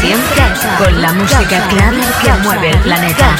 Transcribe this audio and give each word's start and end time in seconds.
Siempre 0.00 0.42
con 0.78 1.02
la 1.02 1.12
música 1.12 1.68
clave 1.68 2.00
que 2.22 2.32
mueve 2.42 2.70
el 2.70 2.78
planeta. 2.78 3.36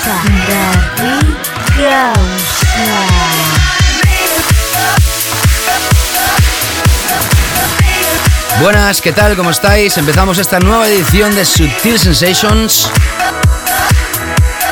Buenas, 8.61 9.01
¿qué 9.01 9.13
tal? 9.13 9.37
¿Cómo 9.37 9.51
estáis? 9.51 9.97
Empezamos 9.97 10.39
esta 10.39 10.61
nueva 10.61 10.87
edición 10.87 11.35
de 11.35 11.47
Sutil 11.47 11.99
Sensations. 11.99 12.91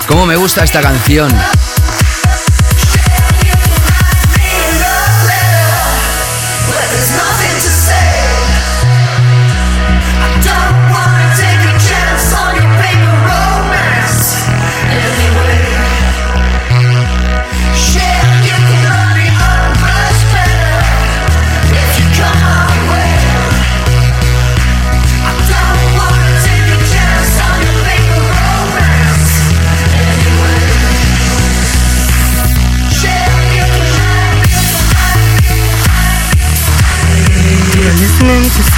¿Cómo 0.06 0.26
me 0.26 0.36
gusta 0.36 0.64
esta 0.64 0.82
canción? 0.82 1.30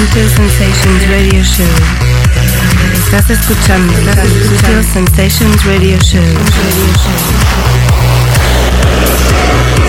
Sutil 0.01 0.31
Sensations 0.31 1.09
Radio 1.09 1.45
Show. 1.45 1.67
Estás 3.05 3.29
escuchando 3.29 3.93
Sutil 3.93 4.83
Sensations 4.83 5.65
Radio 5.67 5.99
Show. 6.01 6.23
Radio 6.23 6.95
Show. 9.75 9.80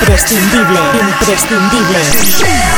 Imprescindible, 0.00 0.80
imprescindible, 0.98 2.69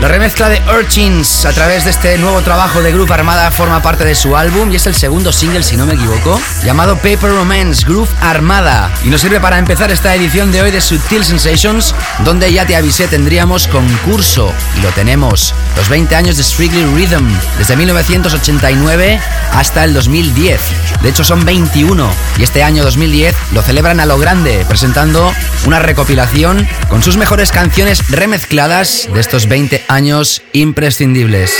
La 0.00 0.08
remezcla 0.08 0.50
de 0.50 0.60
Urchins 0.70 1.46
a 1.46 1.52
través 1.54 1.84
de 1.84 1.90
este 1.90 2.18
nuevo 2.18 2.42
trabajo 2.42 2.82
de 2.82 2.92
Groove 2.92 3.10
Armada 3.12 3.50
forma 3.50 3.80
parte 3.80 4.04
de 4.04 4.14
su 4.14 4.36
álbum 4.36 4.70
y 4.70 4.76
es 4.76 4.86
el 4.86 4.94
segundo 4.94 5.32
single, 5.32 5.62
si 5.62 5.78
no 5.78 5.86
me 5.86 5.94
equivoco, 5.94 6.38
llamado 6.62 6.96
Paper 6.96 7.30
Romance 7.30 7.82
Groove 7.86 8.10
Armada. 8.20 8.92
Y 9.04 9.08
nos 9.08 9.22
sirve 9.22 9.40
para 9.40 9.58
empezar 9.58 9.90
esta 9.90 10.14
edición 10.14 10.52
de 10.52 10.60
hoy 10.60 10.70
de 10.70 10.82
Sutil 10.82 11.24
Sensations, 11.24 11.94
donde 12.26 12.52
ya 12.52 12.66
te 12.66 12.76
avisé 12.76 13.08
tendríamos 13.08 13.68
concurso. 13.68 14.52
Y 14.76 14.82
lo 14.82 14.90
tenemos. 14.90 15.54
Los 15.76 15.88
20 15.88 16.14
años 16.14 16.36
de 16.36 16.44
Strictly 16.44 16.84
Rhythm, 16.94 17.26
desde 17.56 17.74
1989 17.76 19.18
hasta 19.52 19.84
el 19.84 19.94
2010. 19.94 20.60
De 21.02 21.08
hecho 21.08 21.24
son 21.24 21.44
21 21.44 22.10
y 22.38 22.42
este 22.42 22.62
año 22.62 22.82
2010 22.84 23.34
lo 23.52 23.62
celebran 23.62 24.00
a 24.00 24.06
lo 24.06 24.18
grande, 24.18 24.64
presentando 24.68 25.32
una 25.66 25.78
recopilación 25.78 26.68
con 26.88 27.02
sus 27.02 27.16
mejores 27.16 27.50
canciones 27.50 28.10
remezcladas 28.10 29.08
de 29.12 29.20
estos 29.20 29.46
20 29.46 29.85
años 29.88 30.42
imprescindibles. 30.52 31.56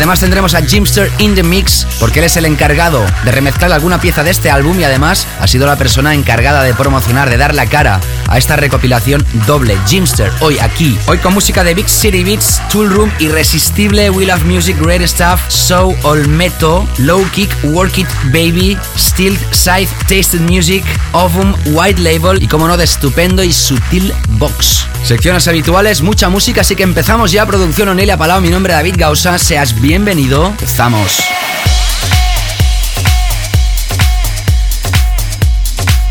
Además 0.00 0.20
tendremos 0.20 0.54
a 0.54 0.62
Jimster 0.62 1.12
in 1.18 1.34
the 1.34 1.42
Mix 1.42 1.86
porque 2.00 2.20
él 2.20 2.24
es 2.24 2.38
el 2.38 2.46
encargado 2.46 3.04
de 3.22 3.32
remezclar 3.32 3.70
alguna 3.70 4.00
pieza 4.00 4.24
de 4.24 4.30
este 4.30 4.50
álbum 4.50 4.80
y 4.80 4.84
además 4.84 5.26
ha 5.38 5.46
sido 5.46 5.66
la 5.66 5.76
persona 5.76 6.14
encargada 6.14 6.62
de 6.62 6.72
promocionar, 6.72 7.28
de 7.28 7.36
dar 7.36 7.54
la 7.54 7.66
cara 7.66 8.00
a 8.26 8.38
esta 8.38 8.56
recopilación 8.56 9.22
doble. 9.46 9.76
Jimster, 9.86 10.32
hoy 10.40 10.58
aquí, 10.58 10.98
hoy 11.06 11.18
con 11.18 11.34
música 11.34 11.64
de 11.64 11.74
Big 11.74 11.86
City 11.86 12.24
Beats, 12.24 12.62
Tool 12.70 12.88
Room, 12.88 13.12
Irresistible, 13.18 14.08
We 14.08 14.24
Love 14.24 14.44
Music, 14.44 14.78
Great 14.80 15.02
Stuff, 15.02 15.38
So 15.48 15.94
Olmeto, 16.02 16.88
Low 16.96 17.22
Kick, 17.32 17.54
Work 17.64 17.98
It 17.98 18.08
Baby, 18.32 18.78
Steel 18.96 19.38
Scythe, 19.52 19.92
Tasted 20.08 20.40
Music, 20.40 20.82
Ovum, 21.12 21.54
White 21.74 22.00
Label 22.00 22.42
y 22.42 22.48
como 22.48 22.66
no 22.66 22.78
de 22.78 22.84
estupendo 22.84 23.44
y 23.44 23.52
sutil 23.52 24.14
box. 24.38 24.86
Secciones 25.04 25.48
habituales, 25.48 26.02
mucha 26.02 26.28
música, 26.28 26.60
así 26.60 26.76
que 26.76 26.84
empezamos 26.84 27.32
ya. 27.32 27.44
Producción 27.44 27.88
Onelia 27.88 28.16
Palau, 28.16 28.40
mi 28.40 28.48
nombre 28.48 28.72
es 28.72 28.78
David 28.78 28.94
Gausa, 28.96 29.38
seas 29.38 29.78
bienvenido. 30.02 30.46
Empezamos. 30.46 31.18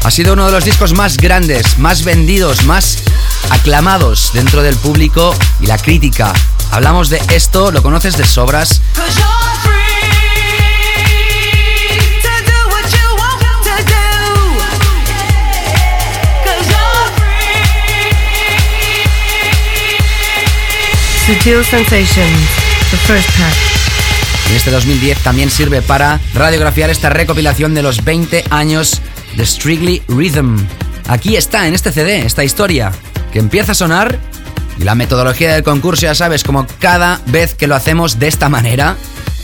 Ha 0.04 0.12
sido 0.12 0.34
uno 0.34 0.46
de 0.46 0.52
los 0.52 0.64
discos 0.64 0.94
más 0.94 1.18
grandes, 1.18 1.80
más 1.80 2.04
vendidos, 2.04 2.66
más 2.66 3.00
aclamados 3.50 4.30
dentro 4.36 4.62
del 4.62 4.76
público 4.76 5.36
y 5.60 5.66
la 5.66 5.80
crítica. 5.80 6.34
Hablamos 6.70 7.10
de 7.10 7.20
esto, 7.32 7.72
lo 7.72 7.82
conoces 7.82 8.16
de 8.16 8.26
sobras. 8.26 8.80
Sutil 21.26 21.66
Sensations, 21.66 22.40
the 22.92 22.98
first 23.08 23.28
pack. 23.36 23.69
En 24.50 24.56
este 24.56 24.72
2010 24.72 25.20
también 25.20 25.52
sirve 25.52 25.84
para 25.84 26.20
radiografiar 26.34 26.90
esta 26.90 27.10
recopilación 27.10 27.76
de 27.76 27.84
los 27.84 28.04
20 28.04 28.46
años 28.50 29.00
de 29.38 29.46
Strictly 29.46 30.02
Rhythm. 30.08 30.58
Aquí 31.08 31.36
está, 31.36 31.68
en 31.68 31.76
este 31.76 31.92
CD, 31.92 32.26
esta 32.26 32.44
historia, 32.44 32.92
que 33.32 33.38
empieza 33.38 33.74
a 33.74 33.76
sonar 33.76 34.20
y 34.80 34.86
la 34.86 34.96
metodología 34.96 35.54
del 35.54 35.64
concurso 35.64 36.04
ya 36.04 36.16
sabes, 36.16 36.44
como 36.44 36.66
cada 36.80 37.22
vez 37.28 37.54
que 37.54 37.68
lo 37.68 37.76
hacemos 37.76 38.18
de 38.18 38.28
esta 38.28 38.50
manera, 38.50 38.98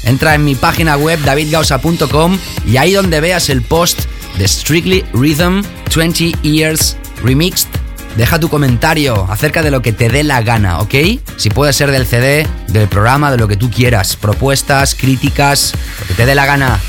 entra 0.06 0.34
en 0.34 0.44
mi 0.44 0.56
página 0.56 0.98
web 0.98 1.20
davidgausa.com 1.24 2.40
y 2.66 2.78
ahí 2.78 2.94
donde 2.94 3.22
veas 3.22 3.50
el 3.50 3.62
post 3.62 4.06
de 4.40 4.48
Strictly 4.48 5.06
Rhythm 5.14 5.62
20 5.94 6.32
Years 6.42 6.98
Remixed 7.24 7.85
Deja 8.16 8.40
tu 8.40 8.48
comentario 8.48 9.28
acerca 9.30 9.62
de 9.62 9.72
lo 9.72 9.82
que 9.82 9.92
te 9.92 10.10
dé 10.10 10.24
la 10.24 10.42
gana, 10.42 10.80
¿ok? 10.80 10.96
Si 11.36 11.50
puede 11.50 11.74
ser 11.74 11.92
del 11.92 12.06
CD, 12.06 12.48
del 12.70 12.88
programa, 12.88 13.30
de 13.30 13.38
lo 13.38 13.48
que 13.48 13.58
tú 13.58 13.70
quieras. 13.70 14.16
Propuestas, 14.16 14.96
críticas, 14.96 15.74
lo 16.00 16.08
que 16.08 16.14
te 16.14 16.26
dé 16.26 16.34
la 16.34 16.46
gana. 16.46 16.80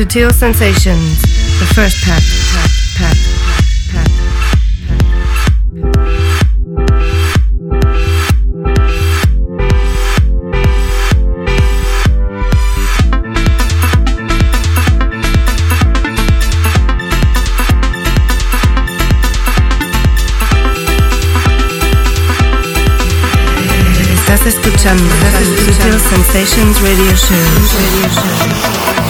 Sutil 0.00 0.32
Sensations, 0.32 1.20
the 1.58 1.66
first 1.74 2.02
pack, 2.06 2.22
pack, 2.54 2.70
pack, 2.96 3.16
pack. 3.92 4.08
Estás 24.14 24.46
escuchando 24.46 25.04
Sutil 25.66 26.00
Sensations 26.00 26.80
Radio 26.80 27.14
Show. 27.14 27.36
Radio 27.76 28.08
Show. 28.08 29.09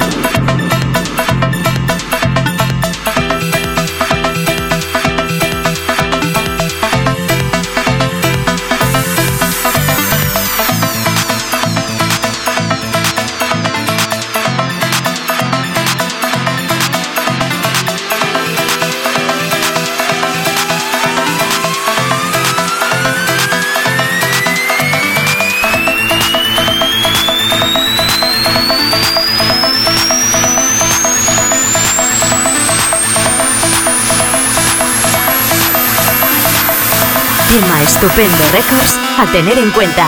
Estupendo 38.01 38.43
Records 38.51 38.97
a 39.19 39.31
tener 39.31 39.59
en 39.59 39.69
cuenta. 39.69 40.07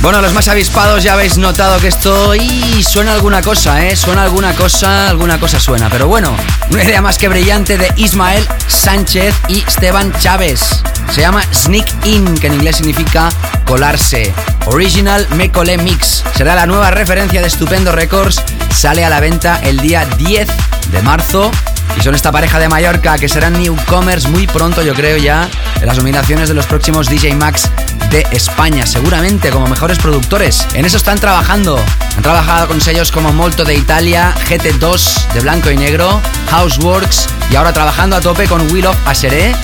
Bueno, 0.00 0.20
los 0.20 0.34
más 0.34 0.48
avispados 0.48 1.04
ya 1.04 1.12
habéis 1.12 1.38
notado 1.38 1.78
que 1.78 1.86
esto 1.86 2.34
y 2.34 2.82
suena 2.82 3.12
alguna 3.12 3.42
cosa, 3.42 3.86
¿eh? 3.86 3.94
Suena 3.94 4.24
alguna 4.24 4.56
cosa, 4.56 5.08
alguna 5.08 5.38
cosa 5.38 5.60
suena. 5.60 5.88
Pero 5.88 6.08
bueno, 6.08 6.34
una 6.70 6.82
idea 6.82 7.00
más 7.00 7.16
que 7.16 7.28
brillante 7.28 7.78
de 7.78 7.92
Ismael 7.94 8.44
Sánchez 8.66 9.36
y 9.46 9.60
Esteban 9.60 10.12
Chávez. 10.18 10.82
Se 11.12 11.20
llama 11.20 11.44
Sneak 11.54 12.06
In, 12.06 12.34
que 12.38 12.48
en 12.48 12.54
inglés 12.54 12.78
significa 12.78 13.28
colarse. 13.66 14.34
Original 14.66 15.28
Me 15.36 15.52
Colé 15.52 15.78
Mix. 15.78 16.24
Será 16.34 16.56
la 16.56 16.66
nueva 16.66 16.90
referencia 16.90 17.40
de 17.40 17.46
Estupendo 17.46 17.92
Records. 17.92 18.42
Sale 18.74 19.04
a 19.04 19.10
la 19.10 19.20
venta 19.20 19.60
el 19.62 19.78
día 19.78 20.06
10 20.18 20.48
de 20.90 21.02
marzo. 21.02 21.52
Y 21.98 22.02
son 22.02 22.14
esta 22.14 22.32
pareja 22.32 22.58
de 22.58 22.68
Mallorca 22.68 23.18
que 23.18 23.28
serán 23.28 23.54
newcomers 23.54 24.28
muy 24.28 24.46
pronto, 24.46 24.82
yo 24.82 24.94
creo 24.94 25.16
ya, 25.16 25.48
en 25.80 25.86
las 25.86 25.96
nominaciones 25.96 26.48
de 26.48 26.54
los 26.54 26.66
próximos 26.66 27.08
DJ 27.08 27.34
Max 27.34 27.70
de 28.10 28.26
España, 28.30 28.86
seguramente 28.86 29.50
como 29.50 29.66
mejores 29.66 29.98
productores. 29.98 30.66
En 30.74 30.84
eso 30.84 30.96
están 30.96 31.18
trabajando. 31.18 31.78
Han 32.16 32.22
trabajado 32.22 32.68
con 32.68 32.80
sellos 32.80 33.12
como 33.12 33.32
Molto 33.32 33.64
de 33.64 33.74
Italia, 33.74 34.34
GT2 34.48 35.32
de 35.32 35.40
blanco 35.40 35.70
y 35.70 35.76
negro, 35.76 36.20
Houseworks 36.50 37.28
y 37.50 37.56
ahora 37.56 37.72
trabajando 37.72 38.16
a 38.16 38.20
tope 38.20 38.46
con 38.46 38.70
Will 38.72 38.86
of 38.86 38.96
Aseré 39.06 39.54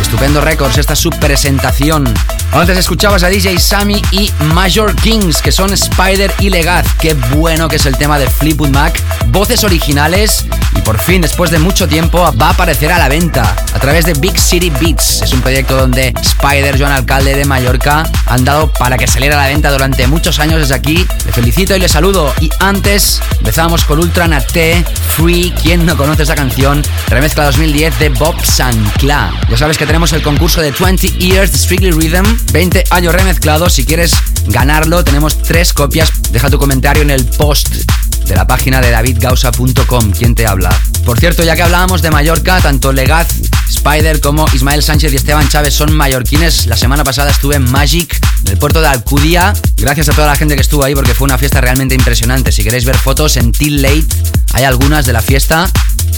Estupendo 0.00 0.40
Records, 0.40 0.78
esta 0.78 0.92
es 0.92 0.98
su 0.98 1.10
presentación. 1.10 2.12
Antes 2.52 2.78
escuchabas 2.78 3.22
a 3.22 3.28
DJ 3.28 3.58
Sammy 3.58 4.02
y 4.10 4.30
Major 4.52 4.94
Kings, 4.94 5.40
que 5.40 5.50
son 5.50 5.72
Spider 5.72 6.32
y 6.38 6.50
Legaz. 6.50 6.86
Qué 7.00 7.14
bueno 7.14 7.68
que 7.68 7.76
es 7.76 7.86
el 7.86 7.96
tema 7.96 8.18
de 8.18 8.28
Fleetwood 8.28 8.68
Mac. 8.68 9.00
Voces 9.28 9.64
originales 9.64 10.46
por 10.84 10.98
fin, 10.98 11.22
después 11.22 11.50
de 11.50 11.58
mucho 11.58 11.88
tiempo, 11.88 12.18
va 12.40 12.48
a 12.48 12.50
aparecer 12.50 12.92
a 12.92 12.98
la 12.98 13.08
venta 13.08 13.56
a 13.72 13.78
través 13.78 14.04
de 14.04 14.12
Big 14.14 14.38
City 14.38 14.70
Beats. 14.80 15.22
Es 15.22 15.32
un 15.32 15.40
proyecto 15.40 15.76
donde 15.76 16.12
Spider, 16.20 16.78
Joan 16.78 16.92
Alcalde 16.92 17.34
de 17.34 17.44
Mallorca, 17.44 18.04
han 18.26 18.44
dado 18.44 18.70
para 18.72 18.98
que 18.98 19.06
saliera 19.06 19.36
a 19.38 19.42
la 19.42 19.48
venta 19.48 19.70
durante 19.70 20.06
muchos 20.06 20.38
años 20.38 20.60
desde 20.60 20.74
aquí. 20.74 21.06
Le 21.24 21.32
felicito 21.32 21.74
y 21.74 21.80
le 21.80 21.88
saludo. 21.88 22.32
Y 22.40 22.50
antes 22.60 23.20
empezamos 23.38 23.84
con 23.84 23.98
Ultra 23.98 24.28
Nate, 24.28 24.84
Free. 25.16 25.52
¿Quién 25.62 25.86
no 25.86 25.96
conoce 25.96 26.24
esa 26.24 26.34
canción? 26.34 26.82
Remezcla 27.08 27.44
2010 27.44 27.98
de 27.98 28.08
Bob 28.10 28.34
Sancla. 28.44 29.32
Ya 29.50 29.56
sabes 29.56 29.78
que 29.78 29.86
tenemos 29.86 30.12
el 30.12 30.22
concurso 30.22 30.60
de 30.60 30.72
20 30.72 31.08
Years 31.18 31.52
de 31.52 31.58
Strictly 31.58 31.90
Rhythm. 31.92 32.24
20 32.52 32.84
años 32.90 33.14
remezclados. 33.14 33.72
Si 33.72 33.84
quieres 33.84 34.14
ganarlo, 34.46 35.02
tenemos 35.02 35.40
tres 35.42 35.72
copias. 35.72 36.10
Deja 36.30 36.50
tu 36.50 36.58
comentario 36.58 37.02
en 37.02 37.10
el 37.10 37.24
post 37.24 37.83
de 38.26 38.34
la 38.34 38.46
página 38.46 38.80
de 38.80 38.90
davidgausa.com. 38.90 40.10
¿Quién 40.12 40.34
te 40.34 40.46
habla? 40.46 40.70
Por 41.04 41.18
cierto, 41.18 41.42
ya 41.42 41.54
que 41.54 41.62
hablábamos 41.62 42.02
de 42.02 42.10
Mallorca, 42.10 42.60
tanto 42.60 42.92
Legaz, 42.92 43.28
Spider 43.68 44.20
como 44.20 44.46
Ismael 44.52 44.82
Sánchez 44.82 45.12
y 45.12 45.16
Esteban 45.16 45.48
Chávez 45.48 45.74
son 45.74 45.92
mallorquines. 45.92 46.66
La 46.66 46.76
semana 46.76 47.04
pasada 47.04 47.30
estuve 47.30 47.56
en 47.56 47.70
Magic, 47.70 48.18
en 48.44 48.52
el 48.52 48.58
puerto 48.58 48.80
de 48.80 48.88
Alcudia. 48.88 49.52
Gracias 49.76 50.08
a 50.08 50.12
toda 50.12 50.28
la 50.28 50.36
gente 50.36 50.54
que 50.54 50.62
estuvo 50.62 50.84
ahí 50.84 50.94
porque 50.94 51.14
fue 51.14 51.26
una 51.26 51.38
fiesta 51.38 51.60
realmente 51.60 51.94
impresionante. 51.94 52.52
Si 52.52 52.62
queréis 52.64 52.84
ver 52.84 52.96
fotos 52.96 53.36
en 53.36 53.52
Till 53.52 53.82
Late, 53.82 54.06
hay 54.52 54.64
algunas 54.64 55.06
de 55.06 55.12
la 55.12 55.22
fiesta. 55.22 55.70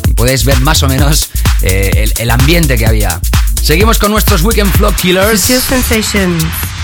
y 0.07 0.13
podéis 0.13 0.45
ver 0.45 0.61
más 0.61 0.83
o 0.83 0.89
menos 0.89 1.31
eh, 1.63 2.13
el, 2.17 2.31
ambiente 2.31 2.77
que 2.77 2.87
había. 2.87 3.21
Seguimos 3.63 3.99
con 3.99 4.13
nuestros 4.13 4.43
Weekend 4.43 4.73
Floor 4.73 4.95
Killers. 4.95 5.43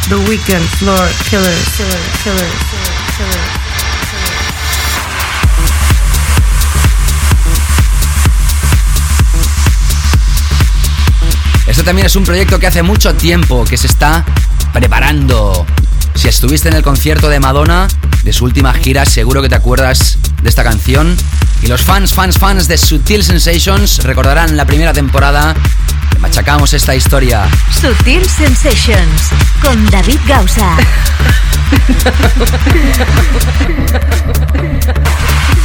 The 0.08 0.16
Weekend 0.16 0.68
Floor 0.78 1.08
Killers, 1.30 1.68
killers, 1.76 2.12
killers, 2.24 2.52
killers. 3.16 3.61
También 11.84 12.06
es 12.06 12.16
un 12.16 12.24
proyecto 12.24 12.58
que 12.58 12.66
hace 12.66 12.82
mucho 12.82 13.14
tiempo 13.14 13.64
que 13.64 13.76
se 13.76 13.86
está 13.86 14.24
preparando. 14.72 15.66
Si 16.14 16.28
estuviste 16.28 16.68
en 16.68 16.74
el 16.74 16.82
concierto 16.82 17.28
de 17.28 17.40
Madonna, 17.40 17.88
de 18.22 18.32
su 18.32 18.44
última 18.44 18.72
gira, 18.72 19.04
seguro 19.04 19.42
que 19.42 19.48
te 19.48 19.56
acuerdas 19.56 20.18
de 20.42 20.48
esta 20.48 20.62
canción. 20.62 21.16
Y 21.62 21.66
los 21.66 21.82
fans, 21.82 22.14
fans, 22.14 22.38
fans 22.38 22.68
de 22.68 22.78
Sutil 22.78 23.24
Sensations 23.24 24.04
recordarán 24.04 24.56
la 24.56 24.64
primera 24.64 24.92
temporada 24.92 25.54
que 26.10 26.18
machacamos 26.18 26.72
esta 26.72 26.94
historia. 26.94 27.48
Sutil 27.80 28.24
Sensations 28.28 29.30
con 29.60 29.84
David 29.90 30.20
Gausa. 30.26 30.76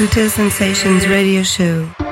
listening 0.00 0.08
to 0.08 0.20
Sutil 0.20 0.30
Sensations 0.30 1.06
Radio 1.06 1.42
Show. 1.42 2.03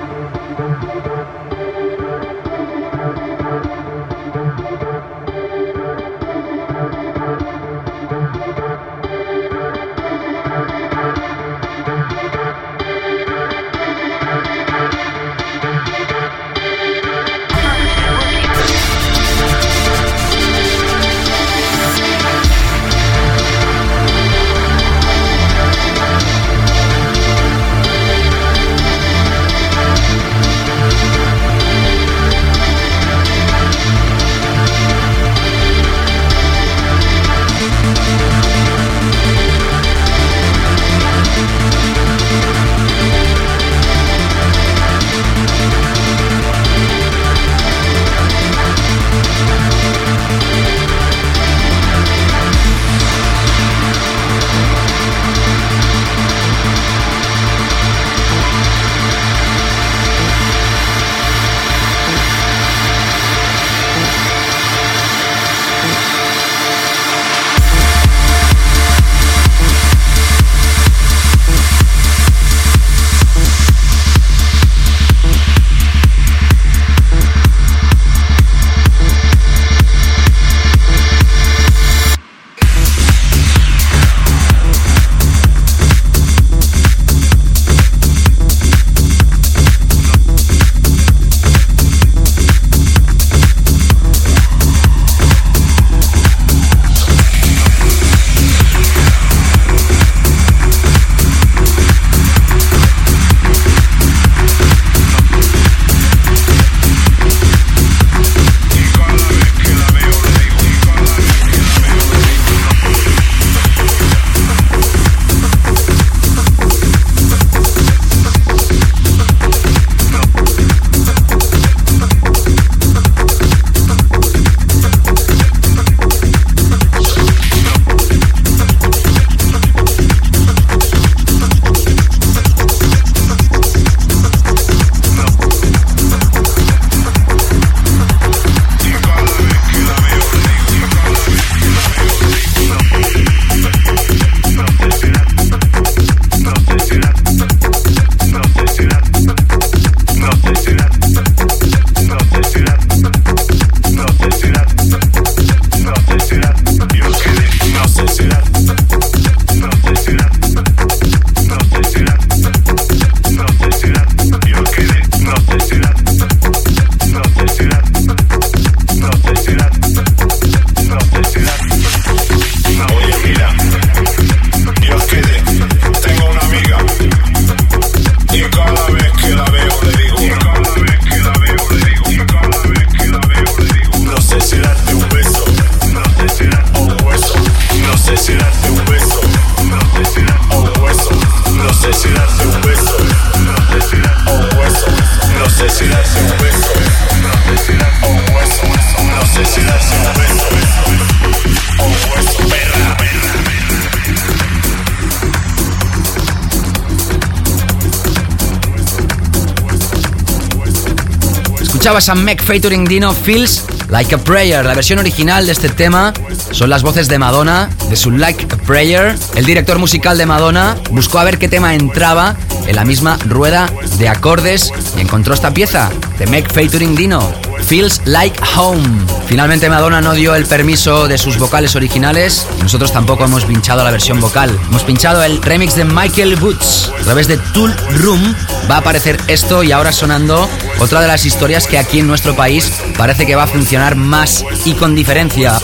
Escuchabas 211.93 212.09
a 212.09 212.25
Mac 212.25 212.43
featuring 212.43 212.87
Dino 212.87 213.13
Feels 213.13 213.67
Like 213.91 214.15
a 214.15 214.19
Prayer. 214.19 214.65
La 214.65 214.73
versión 214.73 214.99
original 214.99 215.45
de 215.45 215.53
este 215.53 215.69
tema 215.69 216.15
son 216.51 216.71
las 216.71 216.83
voces 216.83 217.07
de 217.07 217.19
Madonna, 217.19 217.69
de 217.91 217.97
su 217.97 218.11
Like 218.11 218.47
a 218.51 218.57
Prayer. 218.57 219.15
El 219.35 219.45
director 219.45 219.79
musical 219.79 220.17
de 220.17 220.25
Madonna 220.25 220.75
buscó 220.91 221.19
a 221.19 221.25
ver 221.25 221.37
qué 221.37 221.49
tema 221.49 221.75
entraba 221.75 222.35
en 222.67 222.77
la 222.77 222.87
misma 222.87 223.19
rueda 223.27 223.71
de 223.99 224.09
acordes 224.09 224.73
y 224.97 225.03
encontró 225.03 225.35
esta 225.35 225.53
pieza 225.53 225.91
de 226.19 226.27
Mac 226.29 226.51
featuring 226.51 226.97
Dino. 226.97 227.31
Feels 227.67 228.01
Like 228.07 228.41
Home. 228.57 228.83
Finalmente 229.27 229.69
Madonna 229.69 230.01
no 230.01 230.15
dio 230.15 230.35
el 230.35 230.47
permiso 230.47 231.09
de 231.09 231.19
sus 231.19 231.39
vocales 231.39 231.77
originales 231.77 232.47
y 232.59 232.63
nosotros 232.63 232.91
tampoco 232.91 233.25
hemos 233.25 233.45
pinchado 233.45 233.85
la 233.85 233.91
versión 233.91 234.19
vocal. 234.19 234.59
Hemos 234.69 234.83
pinchado 234.85 235.23
el 235.23 235.43
remix 235.43 235.75
de 235.77 235.85
Michael 235.85 236.39
Woods. 236.41 236.91
A 237.01 237.05
través 237.05 237.29
de 237.29 237.37
Tool 237.37 237.75
Room 237.99 238.35
va 238.71 238.77
a 238.77 238.79
aparecer 238.79 239.19
esto 239.27 239.63
y 239.63 239.73
ahora 239.73 239.93
sonando 239.93 240.49
otra 240.83 241.01
de 241.01 241.07
las 241.07 241.25
historias 241.25 241.69
que 241.69 241.79
aquí 241.79 242.01
en 242.01 242.09
nuestro 242.09 242.35
país 242.35 242.73
parece 242.99 243.25
que 243.25 243.37
va 243.37 243.45
a 243.45 243.47
funcionar 243.47 243.95
más 243.95 244.45
y 244.65 244.75
con 244.75 244.97
diferencia. 244.97 245.57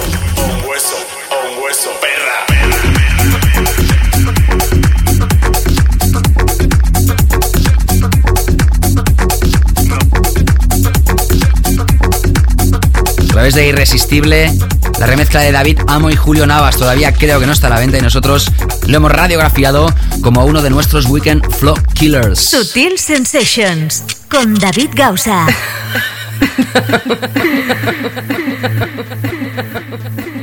A 13.19 13.33
través 13.33 13.55
de 13.55 13.67
Irresistible, 13.67 14.53
la 15.01 15.07
remezcla 15.07 15.41
de 15.41 15.51
David 15.51 15.81
Amo 15.89 16.11
y 16.11 16.17
Julio 16.17 16.47
Navas 16.47 16.77
todavía 16.77 17.13
creo 17.13 17.41
que 17.41 17.47
no 17.47 17.53
está 17.53 17.67
a 17.67 17.71
la 17.71 17.81
venta 17.81 17.99
y 17.99 18.03
nosotros 18.03 18.53
lo 18.87 18.97
hemos 18.97 19.11
radiografiado 19.11 19.93
como 20.23 20.45
uno 20.45 20.63
de 20.63 20.71
nuestros 20.71 21.07
Weekend 21.07 21.45
Flow 21.57 21.75
Killers. 21.95 22.39
Sutil 22.39 22.99
Sensations 22.99 24.18
con 24.29 24.55
David 24.55 24.91
Gausa. 24.95 25.47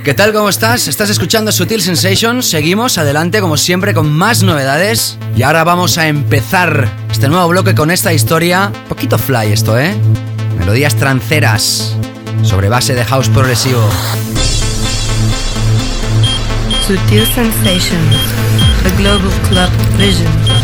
¿Qué 0.03 0.13
tal? 0.13 0.33
¿Cómo 0.33 0.49
estás? 0.49 0.87
¿Estás 0.87 1.09
escuchando 1.09 1.51
Sutil 1.51 1.81
Sensations? 1.81 2.45
Seguimos 2.45 2.97
adelante 2.97 3.41
como 3.41 3.57
siempre 3.57 3.93
con 3.93 4.11
más 4.11 4.43
novedades 4.43 5.17
y 5.35 5.43
ahora 5.43 5.63
vamos 5.63 5.97
a 5.97 6.07
empezar 6.07 6.89
este 7.11 7.27
nuevo 7.27 7.47
bloque 7.47 7.73
con 7.73 7.91
esta 7.91 8.13
historia. 8.13 8.71
Poquito 8.87 9.17
fly 9.17 9.51
esto, 9.51 9.79
¿eh? 9.79 9.95
Melodías 10.59 10.95
tranceras 10.95 11.95
sobre 12.43 12.69
base 12.69 12.93
de 12.93 13.03
house 13.05 13.29
progresivo. 13.29 13.81
Sutil 16.85 17.25
Sensations, 17.25 18.15
the 18.83 18.91
Global 18.97 19.31
Club 19.49 19.69
Vision. 19.97 20.54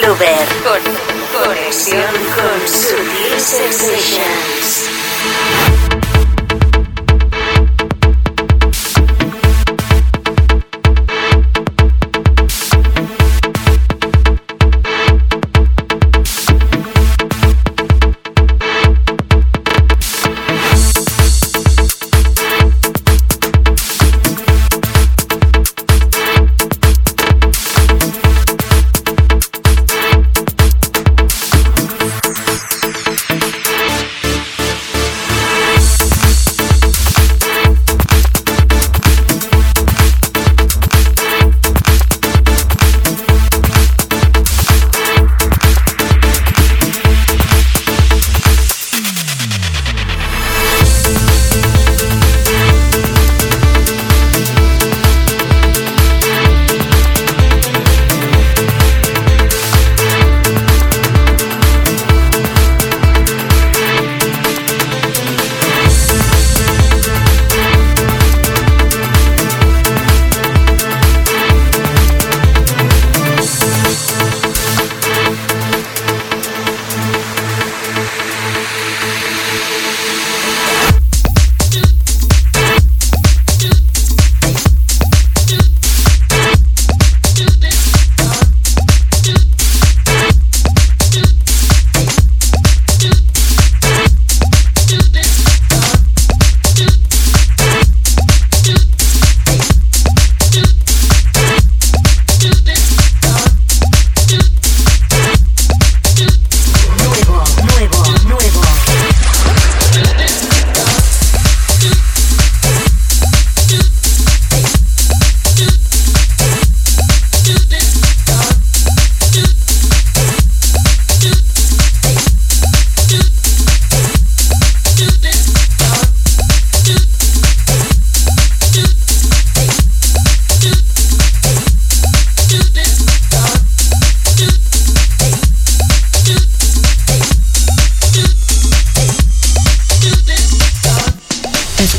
Clover. 0.00 0.46
Con, 0.64 1.44
conexión 1.44 2.14
con 2.34 2.68
Sutil 2.68 3.38
Sensations. 3.38 4.79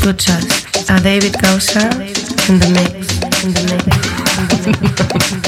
Escuchas 0.02 0.44
a 0.88 0.94
uh, 0.96 1.00
David 1.00 1.40
Gausa 1.40 1.78
in 2.48 2.58
the 2.58 2.68
mix. 2.74 3.20
In 3.44 3.54
the 3.54 3.62
mix. 3.70 4.66
In 4.66 4.94
the 4.96 5.41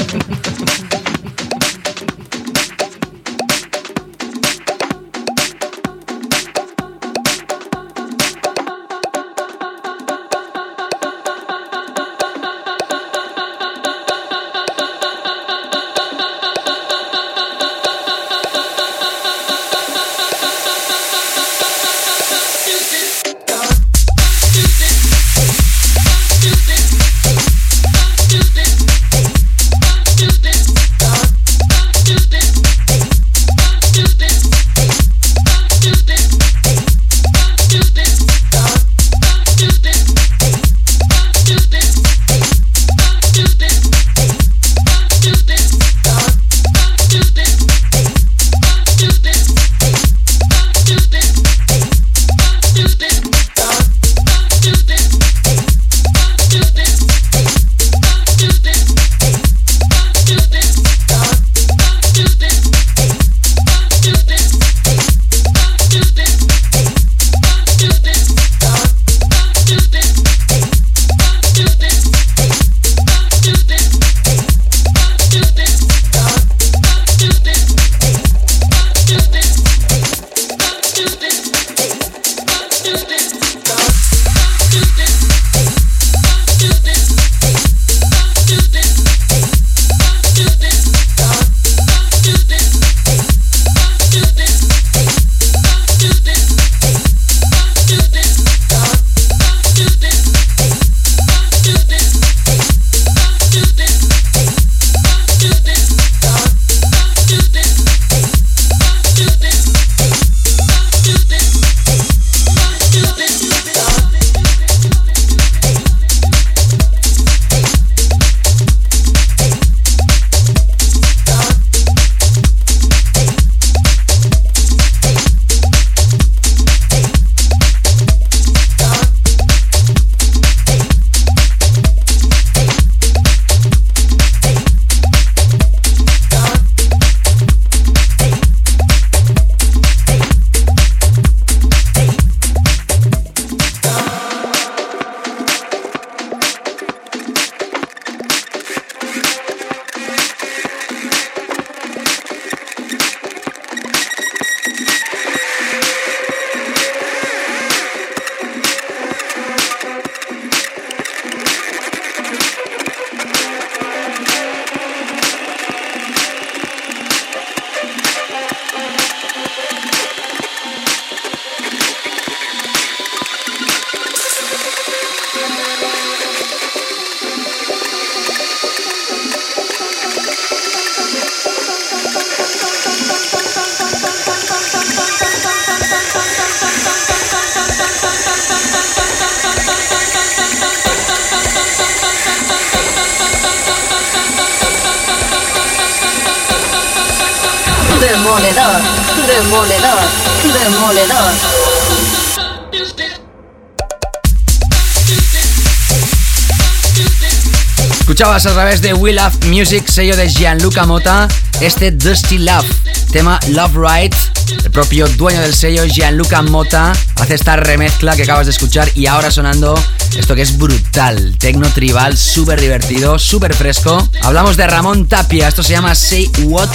Escuchabas 207.99 208.45
a 208.45 208.53
través 208.53 208.81
de 208.81 208.93
We 208.93 209.13
Love 209.13 209.45
Music, 209.45 209.87
sello 209.87 210.15
de 210.15 210.27
Gianluca 210.29 210.85
Mota, 210.85 211.27
este 211.61 211.91
Dusty 211.91 212.39
Love, 212.39 212.65
tema 213.11 213.39
Love 213.49 213.75
Right. 213.75 214.15
El 214.63 214.71
propio 214.71 215.07
dueño 215.07 215.41
del 215.41 215.53
sello, 215.53 215.85
Gianluca 215.85 216.41
Mota, 216.41 216.93
hace 217.19 217.35
esta 217.35 217.57
remezcla 217.57 218.15
que 218.15 218.23
acabas 218.23 218.47
de 218.47 218.51
escuchar 218.51 218.89
y 218.95 219.05
ahora 219.05 219.29
sonando 219.29 219.75
esto 220.17 220.33
que 220.33 220.41
es 220.41 220.57
brutal, 220.57 221.35
tecno 221.37 221.69
tribal, 221.69 222.17
súper 222.17 222.59
divertido, 222.59 223.19
súper 223.19 223.53
fresco. 223.53 224.07
Hablamos 224.23 224.57
de 224.57 224.65
Ramón 224.65 225.07
Tapia, 225.07 225.47
esto 225.47 225.61
se 225.61 225.73
llama 225.73 225.93
Say 225.93 226.31
What 226.43 226.69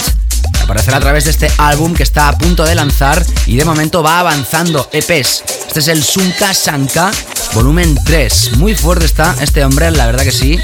aparecerá 0.61 0.97
a 0.97 0.99
través 1.01 1.25
de 1.25 1.31
este 1.31 1.51
álbum 1.57 1.93
que 1.93 2.03
está 2.03 2.29
a 2.29 2.37
punto 2.37 2.63
de 2.63 2.75
lanzar 2.75 3.25
y 3.45 3.57
de 3.57 3.65
momento 3.65 4.03
va 4.03 4.19
avanzando 4.19 4.89
EPs. 4.91 5.43
Este 5.67 5.79
es 5.79 5.87
el 5.87 6.03
Sunka 6.03 6.53
Sanka, 6.53 7.11
volumen 7.53 7.97
3. 8.05 8.57
Muy 8.57 8.75
fuerte 8.75 9.05
está 9.05 9.35
este 9.41 9.63
hombre, 9.63 9.91
la 9.91 10.05
verdad 10.05 10.23
que 10.23 10.31
sí. 10.31 10.59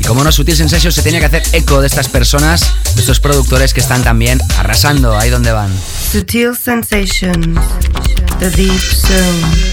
Y 0.00 0.04
como 0.04 0.24
no, 0.24 0.32
Sutil 0.32 0.56
Sensation 0.56 0.92
se 0.92 1.02
tenía 1.02 1.20
que 1.20 1.26
hacer 1.26 1.42
eco 1.52 1.80
de 1.80 1.86
estas 1.86 2.08
personas, 2.08 2.72
de 2.94 3.00
estos 3.00 3.20
productores 3.20 3.74
que 3.74 3.80
están 3.80 4.02
también 4.02 4.40
arrasando 4.58 5.16
ahí 5.16 5.30
donde 5.30 5.52
van. 5.52 5.70
Sutil 6.10 6.56
Sensations, 6.56 7.60
The 8.38 8.50
Deep 8.50 8.80
Zone. 8.80 9.71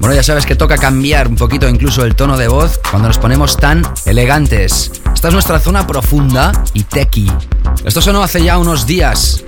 Bueno, 0.00 0.14
ya 0.14 0.22
sabes 0.22 0.46
que 0.46 0.54
toca 0.54 0.78
cambiar 0.78 1.26
un 1.26 1.34
poquito 1.34 1.68
incluso 1.68 2.04
el 2.04 2.14
tono 2.14 2.36
de 2.36 2.46
voz 2.46 2.80
cuando 2.90 3.08
nos 3.08 3.18
ponemos 3.18 3.56
tan 3.56 3.82
elegantes. 4.06 4.92
Esta 5.12 5.28
es 5.28 5.34
nuestra 5.34 5.58
zona 5.58 5.86
profunda 5.86 6.52
y 6.72 6.84
techy. 6.84 7.30
Esto 7.84 8.00
sonó 8.00 8.22
hace 8.22 8.42
ya 8.42 8.58
unos 8.58 8.86
días. 8.86 9.42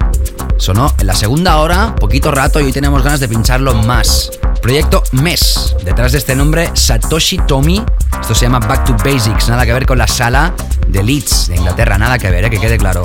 Sonó 0.57 0.93
en 0.99 1.07
la 1.07 1.15
segunda 1.15 1.59
hora, 1.59 1.95
poquito 1.95 2.33
rato, 2.33 2.61
y 2.61 2.65
hoy 2.65 2.73
tenemos 2.73 3.03
ganas 3.03 3.21
de 3.21 3.29
pincharlo 3.29 3.75
más. 3.75 4.31
Proyecto 4.61 5.05
MES. 5.13 5.77
Detrás 5.85 6.13
de 6.13 6.19
este 6.19 6.35
nombre, 6.35 6.71
Satoshi 6.75 7.39
Tomi. 7.39 7.83
Esto 8.21 8.35
se 8.35 8.43
llama 8.43 8.59
Back 8.59 8.85
to 8.85 8.97
Basics. 9.05 9.49
Nada 9.49 9.65
que 9.65 9.73
ver 9.73 9.87
con 9.87 9.99
la 9.99 10.09
sala 10.09 10.53
de 10.89 11.03
Leeds 11.03 11.49
de 11.49 11.57
Inglaterra. 11.57 11.97
Nada 11.97 12.19
que 12.19 12.29
ver, 12.29 12.45
¿eh? 12.45 12.51
que 12.51 12.59
quede 12.59 12.77
claro. 12.77 13.03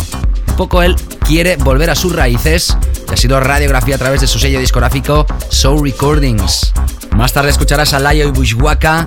Poco 0.57 0.81
él 0.81 0.95
quiere 1.25 1.57
volver 1.57 1.89
a 1.89 1.95
sus 1.95 2.15
raíces 2.15 2.77
y 3.09 3.13
ha 3.13 3.17
sido 3.17 3.39
radiografía 3.39 3.95
a 3.95 3.97
través 3.97 4.21
de 4.21 4.27
su 4.27 4.39
sello 4.39 4.59
discográfico 4.59 5.25
Soul 5.49 5.83
Recordings. 5.83 6.71
Más 7.15 7.33
tarde 7.33 7.49
escucharás 7.49 7.93
a 7.93 7.99
Layo 7.99 8.27
y 8.27 8.31
Bushwaka, 8.31 9.05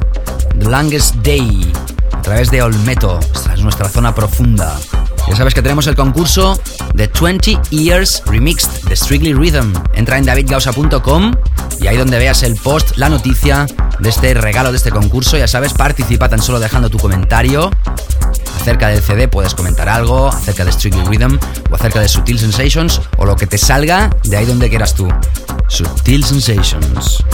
The 0.59 0.67
Longest 0.67 1.17
Day, 1.17 1.73
a 2.13 2.23
través 2.23 2.51
de 2.51 2.63
Olmeto. 2.63 3.19
Esta 3.35 3.55
es 3.55 3.63
nuestra 3.63 3.89
zona 3.89 4.15
profunda. 4.15 4.79
Ya 5.29 5.37
sabes 5.37 5.55
que 5.55 5.63
tenemos 5.63 5.87
el 5.87 5.95
concurso 5.95 6.61
de 6.95 7.09
20 7.09 7.61
Years 7.71 8.23
Remixed 8.27 8.89
de 8.89 8.97
Strictly 8.97 9.35
Rhythm. 9.35 9.73
Entra 9.95 10.19
en 10.19 10.25
davidgausa.com 10.25 11.33
y 11.81 11.87
ahí 11.87 11.97
donde 11.97 12.19
veas 12.19 12.43
el 12.43 12.57
post, 12.57 12.97
la 12.97 13.09
noticia 13.09 13.67
de 14.01 14.09
este 14.09 14.35
regalo, 14.35 14.71
de 14.71 14.79
este 14.79 14.91
concurso, 14.91 15.37
ya 15.37 15.47
sabes, 15.47 15.73
participa 15.75 16.29
tan 16.29 16.43
solo 16.43 16.61
dejando 16.61 16.91
tu 16.91 16.99
comentario 16.99 17.71
acerca 18.61 18.89
del 18.89 19.03
CD, 19.03 19.29
puedes 19.29 19.55
comentar 19.55 19.89
algo, 19.89 20.29
acerca 20.29 20.65
de 20.65 20.73
Strictly 20.73 21.05
Rhythm 21.05 21.39
o 21.71 21.75
acerca 21.75 22.01
de 22.01 22.09
Sutil 22.09 22.39
Sensations 22.39 23.01
o 23.17 23.25
lo 23.25 23.37
que 23.37 23.47
te 23.47 23.57
salga 23.57 24.11
de 24.25 24.37
ahí 24.37 24.45
donde 24.45 24.69
quieras 24.69 24.95
tú. 24.95 25.09
Sutil 25.69 26.25
Sensations. 26.25 27.25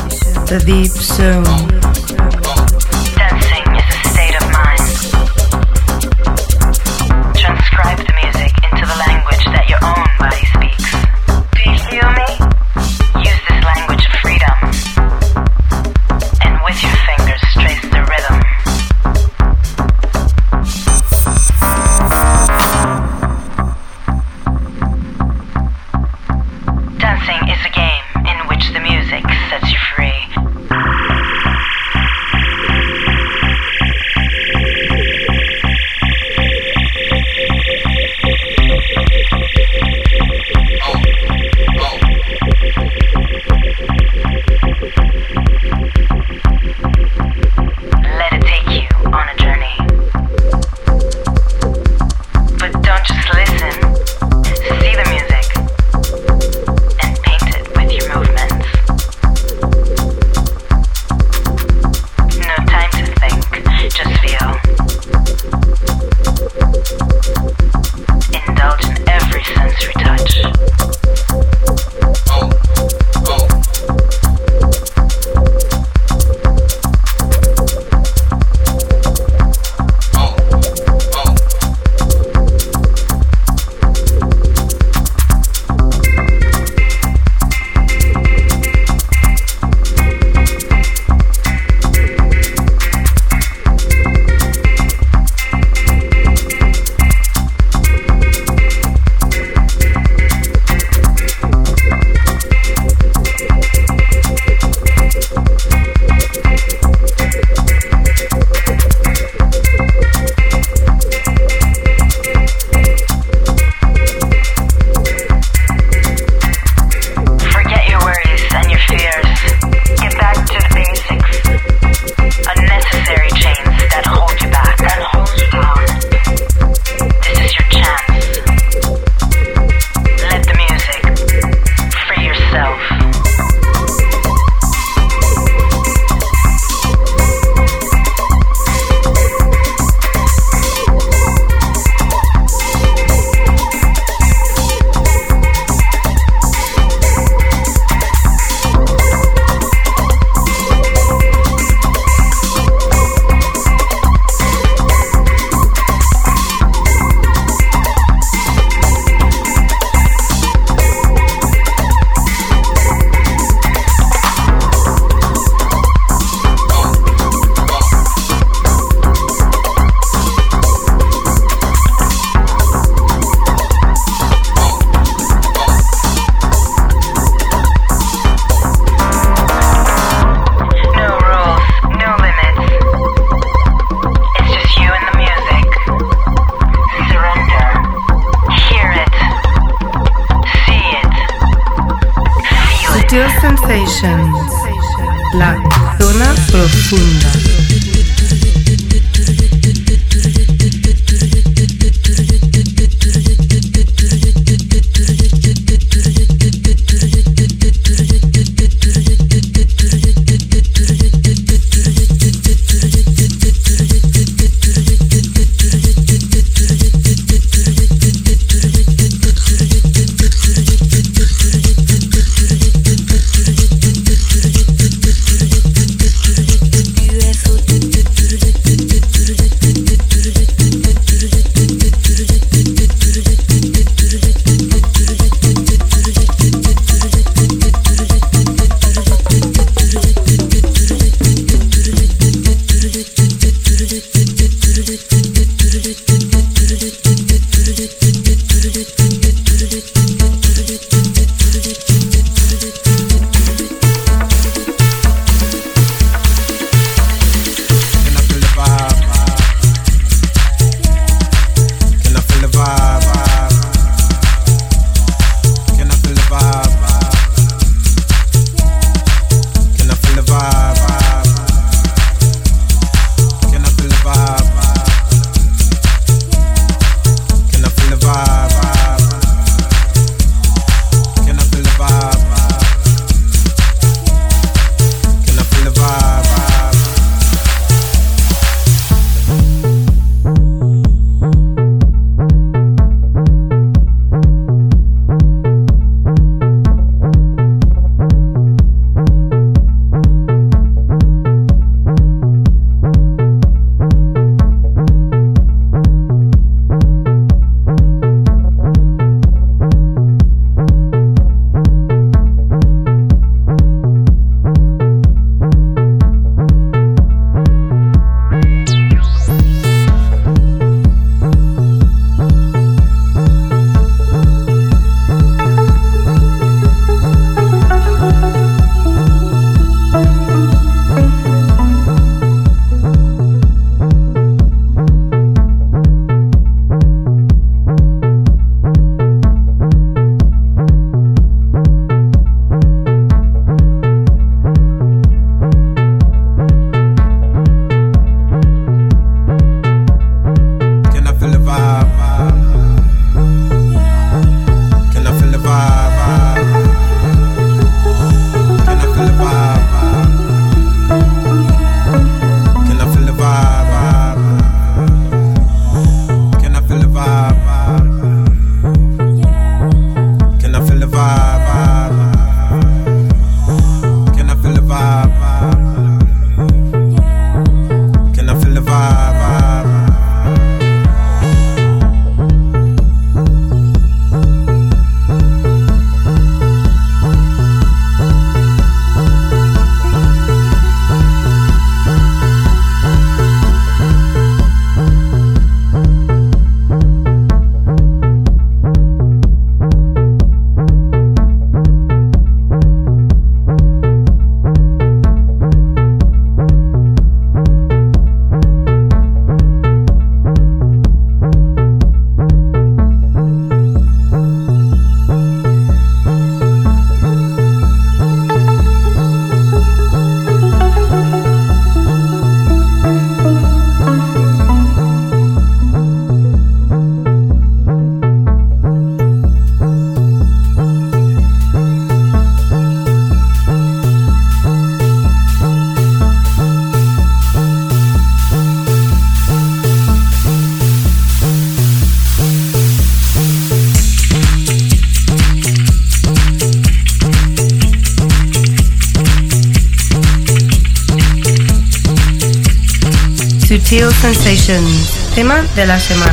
Sensations, 454.12 454.90
tema 455.14 455.40
de 455.56 455.64
la 455.64 455.80
semana. 455.80 456.12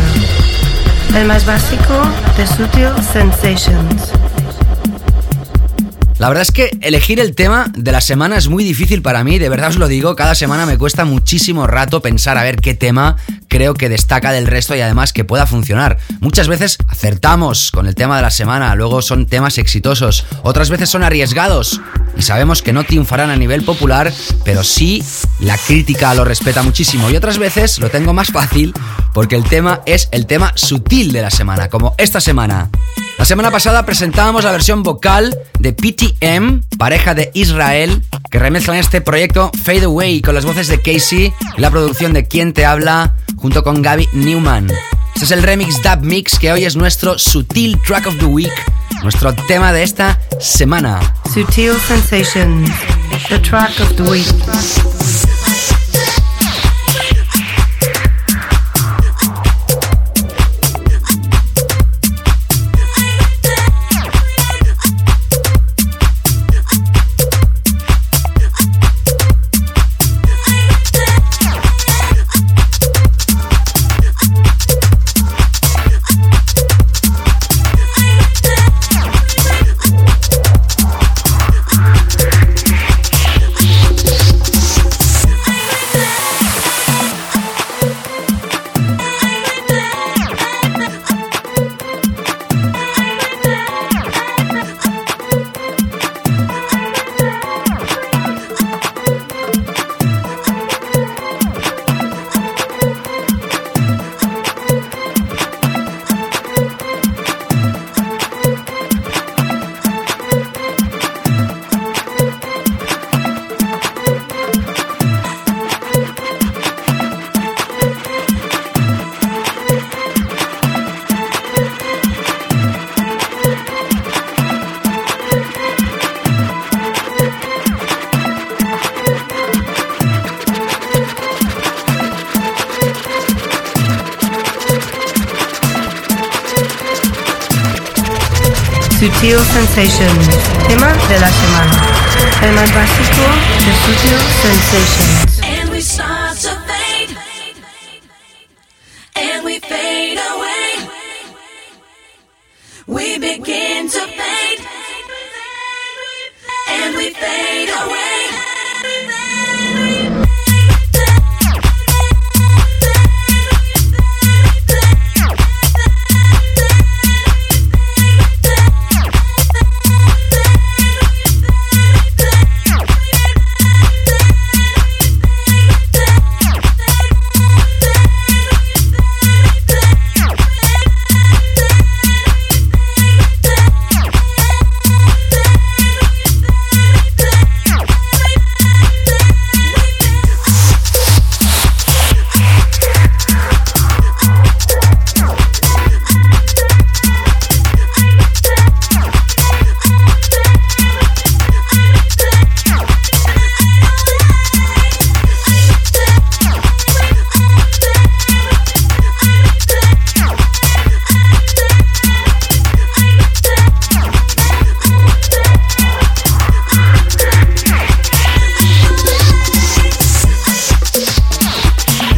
El 1.14 1.26
más 1.26 1.46
básico 1.46 2.02
de 2.38 2.48
Sutil 2.48 2.88
Sensations. 3.12 4.14
La 6.18 6.30
verdad 6.30 6.44
es 6.44 6.52
que 6.52 6.72
elegir 6.80 7.20
el 7.20 7.36
tema 7.36 7.66
de 7.76 7.92
la 7.92 8.00
semana 8.00 8.38
es 8.38 8.48
muy 8.48 8.64
difícil 8.64 9.02
para 9.02 9.26
mí, 9.26 9.40
de 9.40 9.50
verdad 9.50 9.72
os 9.72 9.76
lo 9.76 9.90
digo, 9.90 10.16
cada 10.16 10.36
semana 10.36 10.66
me 10.66 10.78
cuesta 10.78 11.04
muchísimo 11.04 11.68
rato 11.68 12.02
pensar 12.02 12.38
a 12.38 12.44
ver 12.44 12.62
qué 12.62 12.76
tema 12.76 13.18
creo 13.52 13.74
que 13.74 13.90
destaca 13.90 14.32
del 14.32 14.48
resto 14.48 14.78
y 14.78 14.82
además 14.82 15.12
que 15.12 15.26
pueda 15.26 15.46
funcionar. 15.46 15.98
Muchas 16.22 16.48
veces 16.48 16.78
acertamos 16.88 17.70
con 17.72 17.86
el 17.86 17.96
tema 17.96 18.16
de 18.16 18.22
la 18.22 18.32
semana, 18.32 18.74
luego 18.76 19.02
son 19.02 19.26
temas 19.26 19.58
exitosos, 19.58 20.26
otras 20.42 20.70
veces 20.70 20.90
son 20.90 21.04
arriesgados 21.04 21.82
y 22.16 22.22
sabemos 22.22 22.62
que 22.62 22.72
no 22.72 22.86
triunfarán 22.86 23.30
a 23.30 23.36
nivel 23.36 23.64
popular, 23.64 24.14
pero 24.46 24.64
sí 24.64 25.04
la 25.42 25.58
crítica 25.58 26.14
lo 26.14 26.24
respeta 26.24 26.64
muchísimo 26.64 27.10
y 27.10 27.18
otras 27.18 27.38
veces 27.40 27.78
lo 27.80 27.90
tengo 27.90 28.14
más 28.14 28.32
fácil 28.32 28.74
porque 29.14 29.36
el 29.36 29.44
tema 29.44 29.82
es 29.86 30.08
el 30.14 30.28
tema 30.28 30.54
sutil 30.56 31.12
de 31.12 31.22
la 31.22 31.30
semana, 31.30 31.68
como 31.68 31.94
esta 31.98 32.22
semana. 32.22 32.70
La 33.22 33.26
semana 33.26 33.52
pasada 33.52 33.86
presentábamos 33.86 34.44
la 34.44 34.52
versión 34.52 34.82
vocal 34.82 35.38
de 35.60 35.74
PTM, 35.74 36.64
pareja 36.80 37.14
de 37.14 37.30
Israel, 37.36 38.04
que 38.32 38.40
remezclan 38.40 38.78
este 38.78 39.00
proyecto 39.00 39.52
Fade 39.64 39.84
Away 39.84 40.22
con 40.24 40.34
las 40.34 40.44
voces 40.44 40.68
de 40.70 40.82
Casey 40.82 41.32
y 41.56 41.62
la 41.62 41.70
producción 41.70 42.14
de 42.14 42.28
Quien 42.28 42.52
Te 42.52 42.66
Habla 42.66 43.16
junto 43.36 43.64
con 43.64 43.84
Gaby 43.84 44.10
Newman. 44.14 44.72
Este 45.14 45.26
es 45.26 45.32
el 45.32 45.44
remix 45.44 45.84
Dub 45.84 46.02
Mix 46.02 46.40
que 46.40 46.52
hoy 46.52 46.66
es 46.66 46.76
nuestro 46.76 47.20
Sutil 47.20 47.80
Track 47.86 48.08
of 48.08 48.18
the 48.18 48.26
Week, 48.26 48.52
nuestro 49.04 49.36
tema 49.36 49.72
de 49.72 49.84
esta 49.84 50.20
semana. 50.40 51.00
Sutil 51.32 51.76
Sensations, 51.88 52.72
the 53.30 53.38
track 53.38 53.80
of 53.82 53.96
the 53.98 54.04
week. 54.10 54.26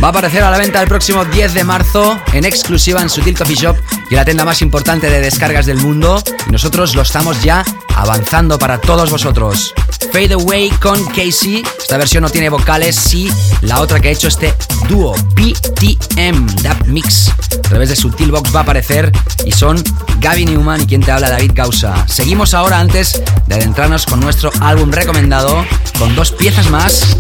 Va 0.03 0.07
a 0.07 0.09
aparecer 0.09 0.43
a 0.43 0.51
la 0.51 0.57
venta 0.57 0.81
el 0.81 0.89
próximo 0.89 1.23
10 1.23 1.53
de 1.53 1.63
marzo 1.63 2.19
en 2.33 2.43
exclusiva 2.43 3.01
en 3.01 3.09
Sutil 3.09 3.37
Coffee 3.37 3.55
Shop 3.55 3.77
y 4.09 4.15
la 4.15 4.25
tienda 4.25 4.43
más 4.43 4.61
importante 4.61 5.09
de 5.09 5.21
descargas 5.21 5.65
del 5.65 5.77
mundo. 5.77 6.21
Y 6.45 6.51
nosotros 6.51 6.93
lo 6.93 7.03
estamos 7.03 7.41
ya 7.41 7.63
avanzando 7.95 8.59
para 8.59 8.81
todos 8.81 9.09
vosotros. 9.09 9.73
Fade 10.11 10.33
Away 10.33 10.71
con 10.71 11.05
Casey. 11.05 11.63
Esta 11.79 11.95
versión 11.95 12.21
no 12.23 12.29
tiene 12.29 12.49
vocales, 12.49 12.97
sí 12.97 13.31
la 13.61 13.79
otra 13.79 14.01
que 14.01 14.09
ha 14.09 14.11
hecho 14.11 14.27
este 14.27 14.53
dúo 14.89 15.15
PTM 15.35 16.47
Dub 16.47 16.87
Mix. 16.87 17.29
A 17.29 17.61
través 17.61 17.87
de 17.87 17.95
Sutil 17.95 18.29
Box 18.29 18.53
va 18.53 18.59
a 18.59 18.63
aparecer 18.63 19.09
y 19.45 19.53
son 19.53 19.81
Gaby 20.19 20.47
Newman 20.47 20.81
y 20.81 20.85
quien 20.85 20.99
te 20.99 21.13
habla 21.13 21.29
David 21.29 21.51
Gausa. 21.53 22.05
Seguimos 22.09 22.53
ahora 22.53 22.81
antes 22.81 23.23
de 23.47 23.55
adentrarnos 23.55 24.05
con 24.05 24.19
nuestro 24.19 24.51
álbum 24.59 24.91
recomendado 24.91 25.65
con 25.97 26.13
dos 26.13 26.33
piezas 26.33 26.69
más. 26.69 27.15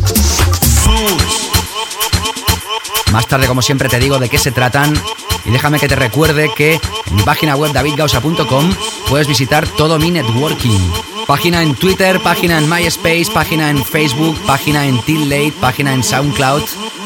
Más 3.13 3.27
tarde, 3.27 3.45
como 3.45 3.61
siempre, 3.61 3.89
te 3.89 3.99
digo 3.99 4.17
de 4.17 4.27
qué 4.27 4.39
se 4.39 4.51
tratan. 4.51 4.91
Y 5.45 5.51
déjame 5.51 5.79
que 5.79 5.87
te 5.87 5.95
recuerde 5.95 6.51
que 6.55 6.81
en 7.05 7.15
mi 7.15 7.21
página 7.21 7.55
web 7.55 7.71
davidgausa.com 7.71 8.73
puedes 9.07 9.27
visitar 9.27 9.67
todo 9.67 9.99
mi 9.99 10.09
networking. 10.09 10.79
Página 11.27 11.61
en 11.61 11.75
Twitter, 11.75 12.19
página 12.21 12.57
en 12.57 12.67
MySpace, 12.67 13.27
página 13.31 13.69
en 13.69 13.85
Facebook, 13.85 14.35
página 14.47 14.87
en 14.87 14.95
Late, 15.29 15.53
página 15.61 15.93
en 15.93 16.03
SoundCloud, 16.03 16.63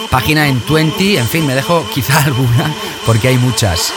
página 0.09 0.47
en 0.47 0.63
20. 0.65 1.17
En 1.17 1.27
fin, 1.27 1.45
me 1.45 1.55
dejo 1.55 1.85
quizá 1.93 2.17
alguna 2.25 2.73
porque 3.05 3.27
hay 3.27 3.37
muchas. 3.37 3.91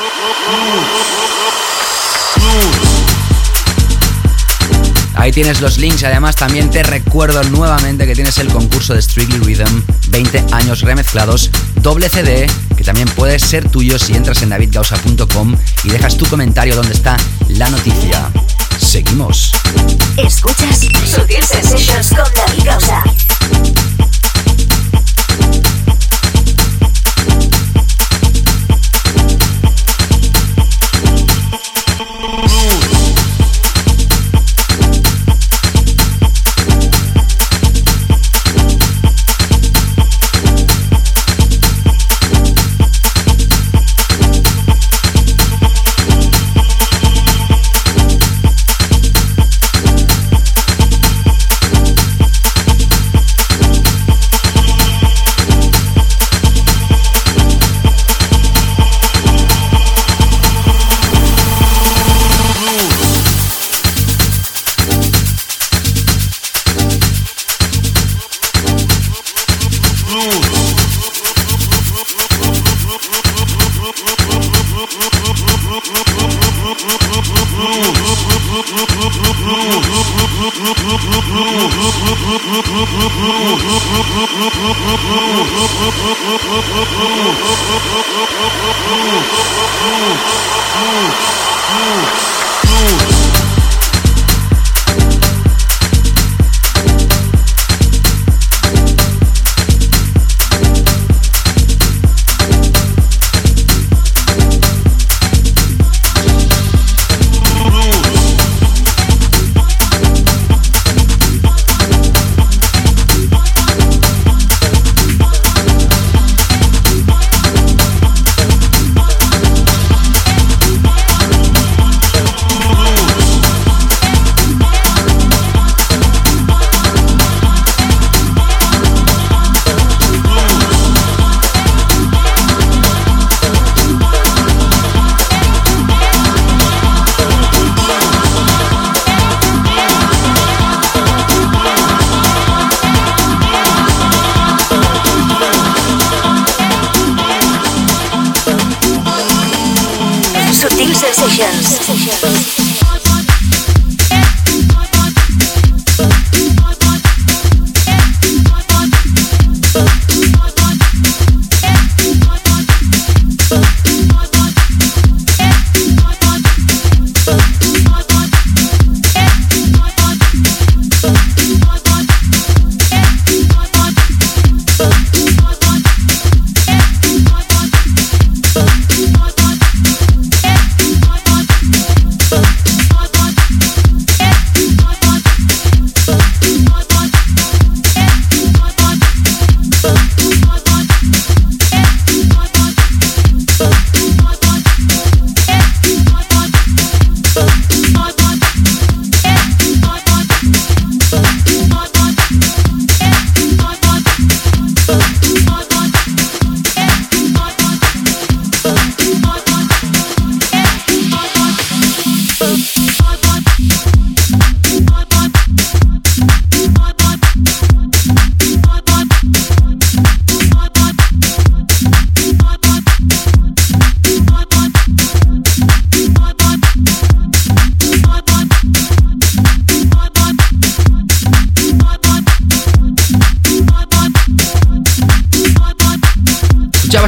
Ahí 5.21 5.33
tienes 5.33 5.61
los 5.61 5.77
links 5.77 6.03
además 6.03 6.35
también 6.35 6.71
te 6.71 6.83
recuerdo 6.83 7.43
nuevamente 7.45 8.07
que 8.07 8.15
tienes 8.15 8.39
el 8.39 8.49
concurso 8.49 8.95
de 8.95 9.03
Strictly 9.03 9.39
Rhythm 9.41 9.83
20 10.09 10.47
años 10.53 10.81
remezclados 10.81 11.51
doble 11.77 12.09
CD 12.09 12.47
que 12.75 12.85
también 12.85 13.07
puede 13.09 13.39
ser 13.39 13.69
tuyo 13.69 13.99
si 13.99 14.15
entras 14.15 14.41
en 14.41 14.49
davidgausa.com 14.49 15.57
y 15.85 15.91
dejas 15.91 16.17
tu 16.17 16.25
comentario 16.25 16.75
donde 16.75 16.95
está 16.95 17.19
la 17.49 17.69
noticia. 17.69 18.31
Seguimos. 18.79 19.53
Escuchas 20.17 20.81
Sutil 21.05 21.45
Sensations 21.45 22.09
con 22.09 22.35
David 22.35 22.65
Gausa. 22.65 23.05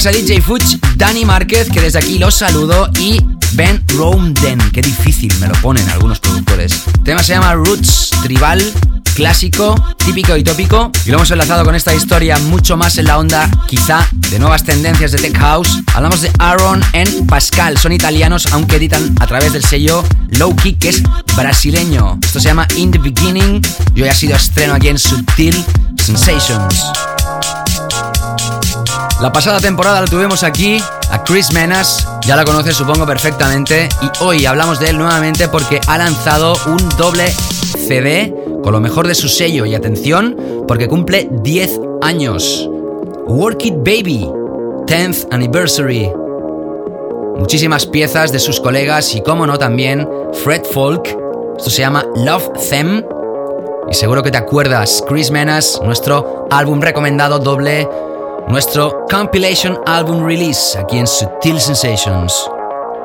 Escuchabas 0.02 0.16
a 0.16 0.26
DJ 0.26 0.40
Fuchs, 0.40 0.78
Dani 0.96 1.24
Márquez, 1.24 1.68
que 1.70 1.80
desde 1.80 2.00
aquí 2.00 2.18
los 2.18 2.34
saludo, 2.34 2.90
y 2.98 3.20
Ben 3.52 3.84
Romden. 3.86 4.58
Qué 4.72 4.82
difícil 4.82 5.32
me 5.38 5.46
lo 5.46 5.54
ponen 5.62 5.88
algunos 5.90 6.18
productores. 6.18 6.72
El 6.94 7.04
tema 7.04 7.22
se 7.22 7.34
llama 7.34 7.54
Roots, 7.54 8.10
tribal, 8.20 8.60
clásico, 9.14 9.76
típico 10.04 10.36
y 10.36 10.42
tópico. 10.42 10.90
Y 11.06 11.10
lo 11.10 11.18
hemos 11.18 11.30
enlazado 11.30 11.64
con 11.64 11.76
esta 11.76 11.94
historia 11.94 12.36
mucho 12.38 12.76
más 12.76 12.98
en 12.98 13.04
la 13.04 13.16
onda, 13.16 13.48
quizá, 13.68 14.08
de 14.10 14.40
nuevas 14.40 14.64
tendencias 14.64 15.12
de 15.12 15.18
Tech 15.18 15.38
House. 15.38 15.78
Hablamos 15.94 16.20
de 16.20 16.32
Aaron 16.40 16.82
en 16.94 17.24
Pascal. 17.28 17.78
Son 17.78 17.92
italianos, 17.92 18.46
aunque 18.50 18.76
editan 18.76 19.14
a 19.20 19.28
través 19.28 19.52
del 19.52 19.62
sello 19.62 20.02
Low 20.30 20.56
Kick, 20.56 20.80
que 20.80 20.88
es 20.88 21.02
brasileño. 21.36 22.18
Esto 22.24 22.40
se 22.40 22.48
llama 22.48 22.66
In 22.74 22.90
the 22.90 22.98
Beginning. 22.98 23.62
Yo 23.94 24.04
ya 24.04 24.10
ha 24.10 24.16
sido 24.16 24.34
estreno 24.34 24.74
aquí 24.74 24.88
en 24.88 24.98
Subtil 24.98 25.64
Sensations. 25.96 26.90
La 29.22 29.30
pasada 29.30 29.60
temporada 29.60 30.00
lo 30.00 30.08
tuvimos 30.08 30.42
aquí, 30.42 30.82
a 31.08 31.22
Chris 31.22 31.52
Menas, 31.52 32.08
ya 32.26 32.34
la 32.34 32.44
conoces 32.44 32.74
supongo 32.74 33.06
perfectamente, 33.06 33.88
y 34.00 34.24
hoy 34.24 34.46
hablamos 34.46 34.80
de 34.80 34.90
él 34.90 34.98
nuevamente 34.98 35.46
porque 35.46 35.80
ha 35.86 35.96
lanzado 35.96 36.54
un 36.66 36.88
doble 36.98 37.28
CD 37.28 38.34
con 38.64 38.72
lo 38.72 38.80
mejor 38.80 39.06
de 39.06 39.14
su 39.14 39.28
sello 39.28 39.64
y 39.64 39.76
atención, 39.76 40.64
porque 40.66 40.88
cumple 40.88 41.28
10 41.30 41.80
años. 42.02 42.68
Work 43.28 43.64
It 43.64 43.76
Baby, 43.76 44.28
10th 44.86 45.28
Anniversary. 45.30 46.10
Muchísimas 47.38 47.86
piezas 47.86 48.32
de 48.32 48.40
sus 48.40 48.58
colegas 48.58 49.14
y 49.14 49.22
como 49.22 49.46
no 49.46 49.56
también 49.56 50.08
Fred 50.42 50.64
Folk. 50.64 51.16
Esto 51.58 51.70
se 51.70 51.82
llama 51.82 52.04
Love 52.16 52.50
Them. 52.68 53.04
Y 53.88 53.94
seguro 53.94 54.24
que 54.24 54.32
te 54.32 54.38
acuerdas, 54.38 55.04
Chris 55.06 55.30
Menas, 55.30 55.80
nuestro 55.84 56.48
álbum 56.50 56.80
recomendado 56.80 57.38
doble 57.38 57.88
nuestro 58.52 59.06
compilation 59.10 59.80
album 59.86 60.26
release 60.26 60.78
aquí 60.78 60.98
en 60.98 61.06
Sutil 61.06 61.58
Sensations. 61.58 62.50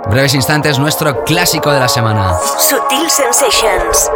Breves 0.10 0.34
instantes, 0.34 0.78
nuestro 0.78 1.24
clásico 1.24 1.72
de 1.72 1.80
la 1.80 1.88
semana. 1.88 2.38
Sutil 2.60 3.10
Sensations. 3.10 4.12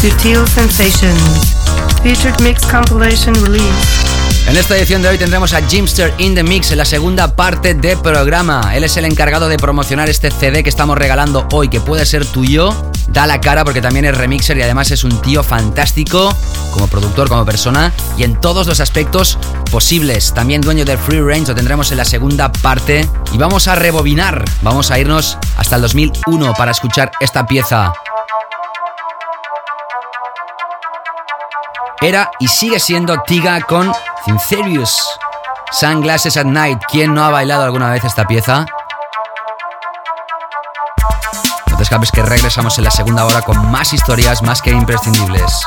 Sutil 0.00 0.46
Sensations. 0.46 1.56
Featured 2.04 2.40
Mix 2.40 2.64
Compilation 2.66 3.34
Release. 3.34 3.64
En 4.46 4.56
esta 4.56 4.76
edición 4.76 5.02
de 5.02 5.08
hoy 5.08 5.18
tendremos 5.18 5.52
a 5.52 5.60
Jimster 5.60 6.14
in 6.18 6.36
the 6.36 6.44
Mix 6.44 6.70
en 6.70 6.78
la 6.78 6.84
segunda 6.84 7.34
parte 7.34 7.74
de 7.74 7.96
programa. 7.96 8.76
Él 8.76 8.84
es 8.84 8.96
el 8.96 9.06
encargado 9.06 9.48
de 9.48 9.56
promocionar 9.56 10.08
este 10.08 10.30
CD 10.30 10.62
que 10.62 10.68
estamos 10.68 10.96
regalando 10.96 11.48
hoy, 11.52 11.68
que 11.68 11.80
puede 11.80 12.06
ser 12.06 12.24
tuyo. 12.24 12.72
Da 13.08 13.26
la 13.26 13.40
cara 13.40 13.64
porque 13.64 13.82
también 13.82 14.04
es 14.04 14.16
remixer 14.16 14.56
y 14.56 14.62
además 14.62 14.92
es 14.92 15.02
un 15.02 15.20
tío 15.20 15.42
fantástico 15.42 16.32
como 16.70 16.86
productor, 16.86 17.28
como 17.28 17.44
persona 17.44 17.92
y 18.16 18.22
en 18.22 18.40
todos 18.40 18.68
los 18.68 18.78
aspectos 18.78 19.36
posibles. 19.70 20.32
También 20.32 20.60
dueño 20.60 20.84
del 20.84 20.98
Free 20.98 21.20
Range 21.20 21.48
lo 21.48 21.54
tendremos 21.56 21.90
en 21.90 21.98
la 21.98 22.04
segunda 22.04 22.52
parte 22.52 23.08
y 23.32 23.36
vamos 23.36 23.66
a 23.66 23.74
rebobinar. 23.74 24.44
Vamos 24.62 24.92
a 24.92 24.98
irnos 25.00 25.36
hasta 25.56 25.74
el 25.74 25.82
2001 25.82 26.54
para 26.54 26.70
escuchar 26.70 27.10
esta 27.20 27.44
pieza. 27.48 27.92
Era 32.00 32.30
y 32.38 32.46
sigue 32.46 32.78
siendo 32.78 33.20
Tiga 33.22 33.60
con 33.60 33.92
Sincerius. 34.24 34.96
Sunglasses 35.72 36.36
at 36.36 36.44
Night. 36.44 36.80
¿Quién 36.90 37.12
no 37.12 37.24
ha 37.24 37.30
bailado 37.30 37.64
alguna 37.64 37.90
vez 37.90 38.04
esta 38.04 38.24
pieza? 38.24 38.66
No 41.70 41.76
te 41.76 41.82
escapes 41.82 42.12
que 42.12 42.22
regresamos 42.22 42.78
en 42.78 42.84
la 42.84 42.90
segunda 42.92 43.24
hora 43.24 43.42
con 43.42 43.70
más 43.70 43.92
historias 43.92 44.42
más 44.42 44.62
que 44.62 44.70
imprescindibles. 44.70 45.60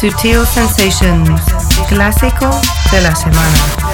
Sutil 0.00 0.44
Sensations, 0.46 1.40
clásico 1.88 2.60
de 2.90 3.00
la 3.00 3.14
semana. 3.14 3.87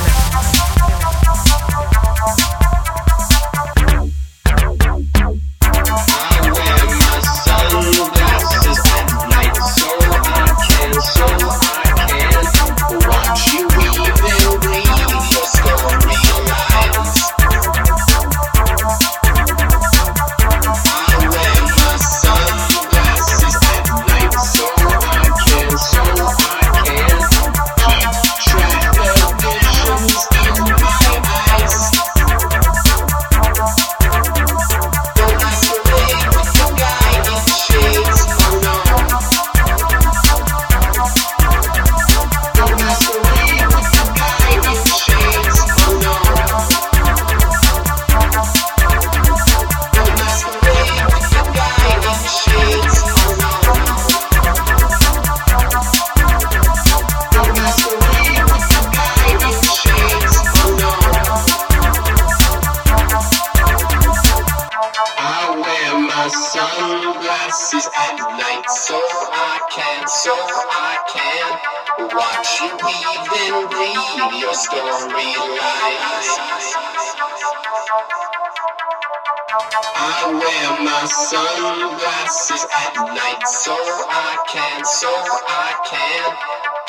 at 82.85 82.97
night 82.97 83.47
so 83.47 83.73
I 83.73 84.37
can, 84.49 84.85
so 84.85 85.09
I 85.09 85.71
can 85.91 86.25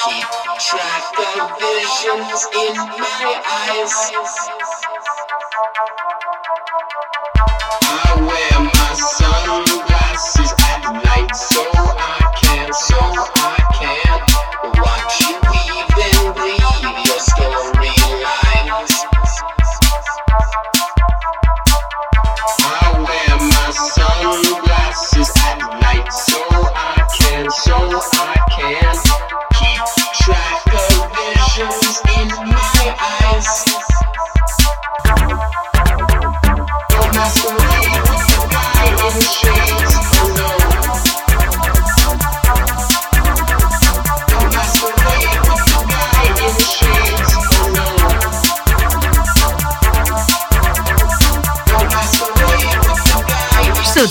keep 0.04 0.28
track 0.60 1.06
of 1.20 1.56
visions 1.64 2.40
in 2.64 2.76
my 3.00 3.32
eyes. 3.64 3.96
I 7.84 8.12
wear 8.28 8.56
my 8.60 9.25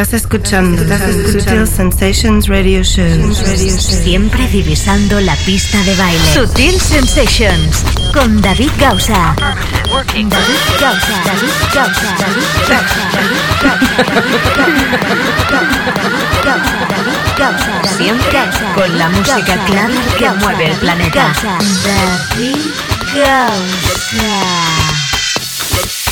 Estás 0.00 0.22
escuchando, 0.22 0.82
Sutil 1.30 1.66
Sensations 1.66 2.48
Radio 2.48 2.82
Show. 2.82 3.34
Siempre 3.34 4.48
divisando 4.48 5.20
la 5.20 5.36
pista 5.44 5.76
de 5.82 5.94
baile. 5.94 6.32
Sutil 6.32 6.80
Sensations 6.80 7.84
con 8.14 8.40
David 8.40 8.70
Gausa. 8.78 9.36
David 9.36 10.26
Gausa. 10.80 11.22
David 11.26 11.52
Gausa. 11.74 12.16
David 12.66 12.96
Gausa. 17.36 17.96
Siempre 17.98 18.38
con 18.74 18.98
la 18.98 19.10
música 19.10 19.64
clara 19.66 19.94
que 20.18 20.30
mueve 20.30 20.70
el 20.70 20.76
planeta. 20.78 21.30
David 21.84 22.56
Gausa. 23.14 24.89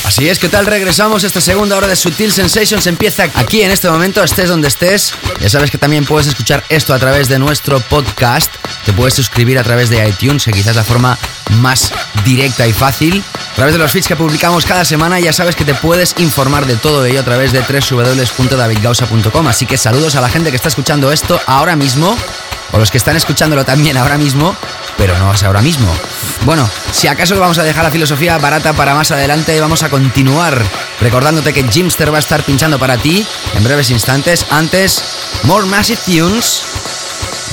Así 0.09 0.27
es, 0.27 0.39
¿qué 0.39 0.49
tal? 0.49 0.65
Regresamos. 0.65 1.23
Esta 1.23 1.43
segunda 1.43 1.77
hora 1.77 1.87
de 1.87 1.95
Sutil 1.95 2.33
Sensations 2.33 2.87
empieza 2.87 3.25
aquí 3.35 3.61
en 3.61 3.71
este 3.71 3.91
momento, 3.91 4.25
estés 4.25 4.49
donde 4.49 4.69
estés. 4.69 5.13
Ya 5.39 5.51
sabes 5.51 5.71
que 5.71 5.77
también 5.77 6.07
puedes 6.07 6.27
escuchar 6.27 6.65
esto 6.71 6.95
a 6.95 6.99
través 6.99 7.29
de 7.29 7.39
nuestro 7.39 7.79
podcast. 7.79 8.51
Te 8.87 8.95
puedes 8.95 9.13
suscribir 9.13 9.59
a 9.59 9.63
través 9.63 9.91
de 9.91 10.09
iTunes, 10.09 10.47
quizás 10.47 10.77
la 10.77 10.83
forma 10.83 11.19
más 11.61 11.93
directa 12.25 12.67
y 12.67 12.73
fácil. 12.73 13.23
A 13.53 13.55
través 13.55 13.75
de 13.75 13.79
los 13.79 13.93
feeds 13.93 14.09
que 14.09 14.17
publicamos 14.17 14.65
cada 14.65 14.87
semana, 14.87 15.21
ya 15.21 15.35
sabes 15.35 15.55
que 15.55 15.67
te 15.67 15.75
puedes 15.75 16.15
informar 16.17 16.65
de 16.65 16.77
todo 16.77 17.05
ello 17.05 17.21
a 17.21 17.25
través 17.25 17.53
de 17.53 17.61
www.davidgausa.com. 17.61 19.47
Así 19.47 19.67
que 19.67 19.77
saludos 19.77 20.17
a 20.17 20.23
la 20.23 20.31
gente 20.31 20.49
que 20.49 20.57
está 20.57 20.71
escuchando 20.71 21.13
esto 21.13 21.39
ahora 21.45 21.77
mismo, 21.77 22.17
o 22.73 22.79
los 22.79 22.91
que 22.91 22.97
están 22.97 23.17
escuchándolo 23.17 23.67
también 23.67 23.99
ahora 23.99 24.17
mismo 24.17 24.57
pero 24.99 25.17
no 25.19 25.33
es 25.33 25.43
ahora 25.45 25.63
mismo. 25.63 25.91
Bueno, 26.45 26.69
si 26.93 27.07
acaso 27.07 27.39
vamos 27.39 27.57
a 27.59 27.63
dejar 27.63 27.85
la 27.85 27.91
filosofía 27.91 28.37
barata 28.37 28.75
para 28.75 28.95
más 28.95 29.11
adelante, 29.11 29.59
vamos 29.61 29.83
a 29.83 29.89
continuar 29.89 30.61
recordándote 31.01 31.55
que 31.55 31.63
Jimster 31.63 32.13
va 32.13 32.17
a 32.17 32.21
estar 32.21 32.43
pinchando 32.43 32.79
para 32.79 32.99
ti 32.99 33.27
en 33.55 33.65
breves 33.65 33.91
instantes. 33.91 34.45
Antes, 34.51 35.03
More 35.45 35.65
Massive 35.67 36.01
Tunes, 36.05 36.63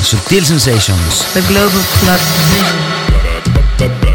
Subtil 0.01 0.45
Sensations. 0.45 1.25
The 1.33 1.41
Global 1.43 1.81
Club 2.01 2.19
Sutil 3.77 4.14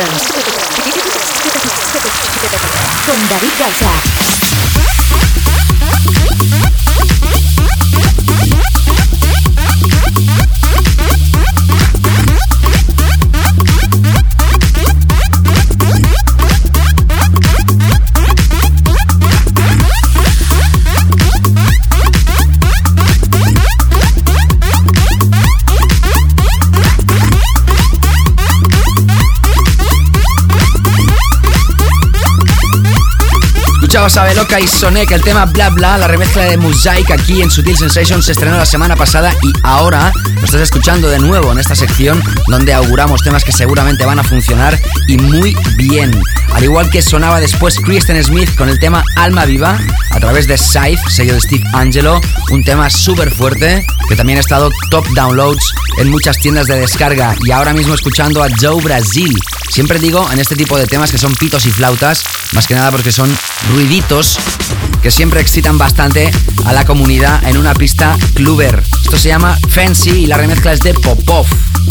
Productions. 0.00 0.39
Escuchabas 34.00 34.16
a 34.16 34.32
Beloca 34.32 34.60
y 34.60 34.66
Sonic, 34.66 35.10
el 35.10 35.20
tema 35.20 35.44
Bla 35.44 35.68
Bla, 35.68 35.98
la 35.98 36.08
remezcla 36.08 36.44
de 36.44 36.56
Mosaic 36.56 37.10
aquí 37.10 37.42
en 37.42 37.50
Sutil 37.50 37.76
Sensations 37.76 38.24
se 38.24 38.32
estrenó 38.32 38.56
la 38.56 38.64
semana 38.64 38.96
pasada 38.96 39.30
y 39.42 39.52
ahora 39.62 40.10
lo 40.36 40.42
estás 40.42 40.62
escuchando 40.62 41.10
de 41.10 41.18
nuevo 41.18 41.52
en 41.52 41.58
esta 41.58 41.76
sección 41.76 42.22
donde 42.46 42.72
auguramos 42.72 43.20
temas 43.20 43.44
que 43.44 43.52
seguramente 43.52 44.06
van 44.06 44.18
a 44.18 44.24
funcionar 44.24 44.80
y 45.06 45.18
muy 45.18 45.54
bien. 45.76 46.18
Al 46.54 46.64
igual 46.64 46.88
que 46.88 47.02
sonaba 47.02 47.40
después 47.40 47.78
Kristen 47.78 48.24
Smith 48.24 48.56
con 48.56 48.70
el 48.70 48.78
tema 48.78 49.04
Alma 49.16 49.44
Viva 49.44 49.78
a 50.08 50.18
través 50.18 50.46
de 50.46 50.56
Scythe, 50.56 51.10
sello 51.10 51.34
de 51.34 51.42
Steve 51.42 51.64
Angelo, 51.74 52.22
un 52.52 52.64
tema 52.64 52.88
súper 52.88 53.30
fuerte 53.30 53.84
que 54.08 54.16
también 54.16 54.38
ha 54.38 54.40
estado 54.40 54.70
top 54.90 55.06
downloads 55.14 55.74
en 55.98 56.08
muchas 56.08 56.38
tiendas 56.38 56.66
de 56.68 56.80
descarga 56.80 57.34
y 57.44 57.50
ahora 57.50 57.74
mismo 57.74 57.92
escuchando 57.92 58.42
a 58.42 58.48
Joe 58.58 58.82
Brasil. 58.82 59.36
Siempre 59.68 59.98
digo 59.98 60.26
en 60.32 60.40
este 60.40 60.56
tipo 60.56 60.78
de 60.78 60.86
temas 60.86 61.12
que 61.12 61.18
son 61.18 61.32
pitos 61.34 61.66
y 61.66 61.70
flautas, 61.70 62.22
más 62.54 62.66
que 62.66 62.74
nada 62.74 62.90
porque 62.90 63.12
son 63.12 63.32
ruiditos 63.72 64.38
que 65.02 65.10
siempre 65.10 65.40
excitan 65.40 65.78
bastante 65.78 66.30
a 66.64 66.72
la 66.72 66.84
comunidad 66.84 67.42
en 67.44 67.56
una 67.56 67.74
pista 67.74 68.16
cluber. 68.34 68.82
Esto 69.02 69.16
se 69.16 69.28
llama 69.28 69.58
Fancy 69.68 70.10
y 70.10 70.26
la 70.26 70.36
remezcla 70.36 70.72
es 70.72 70.80
de 70.80 70.94
Popov 70.94 71.46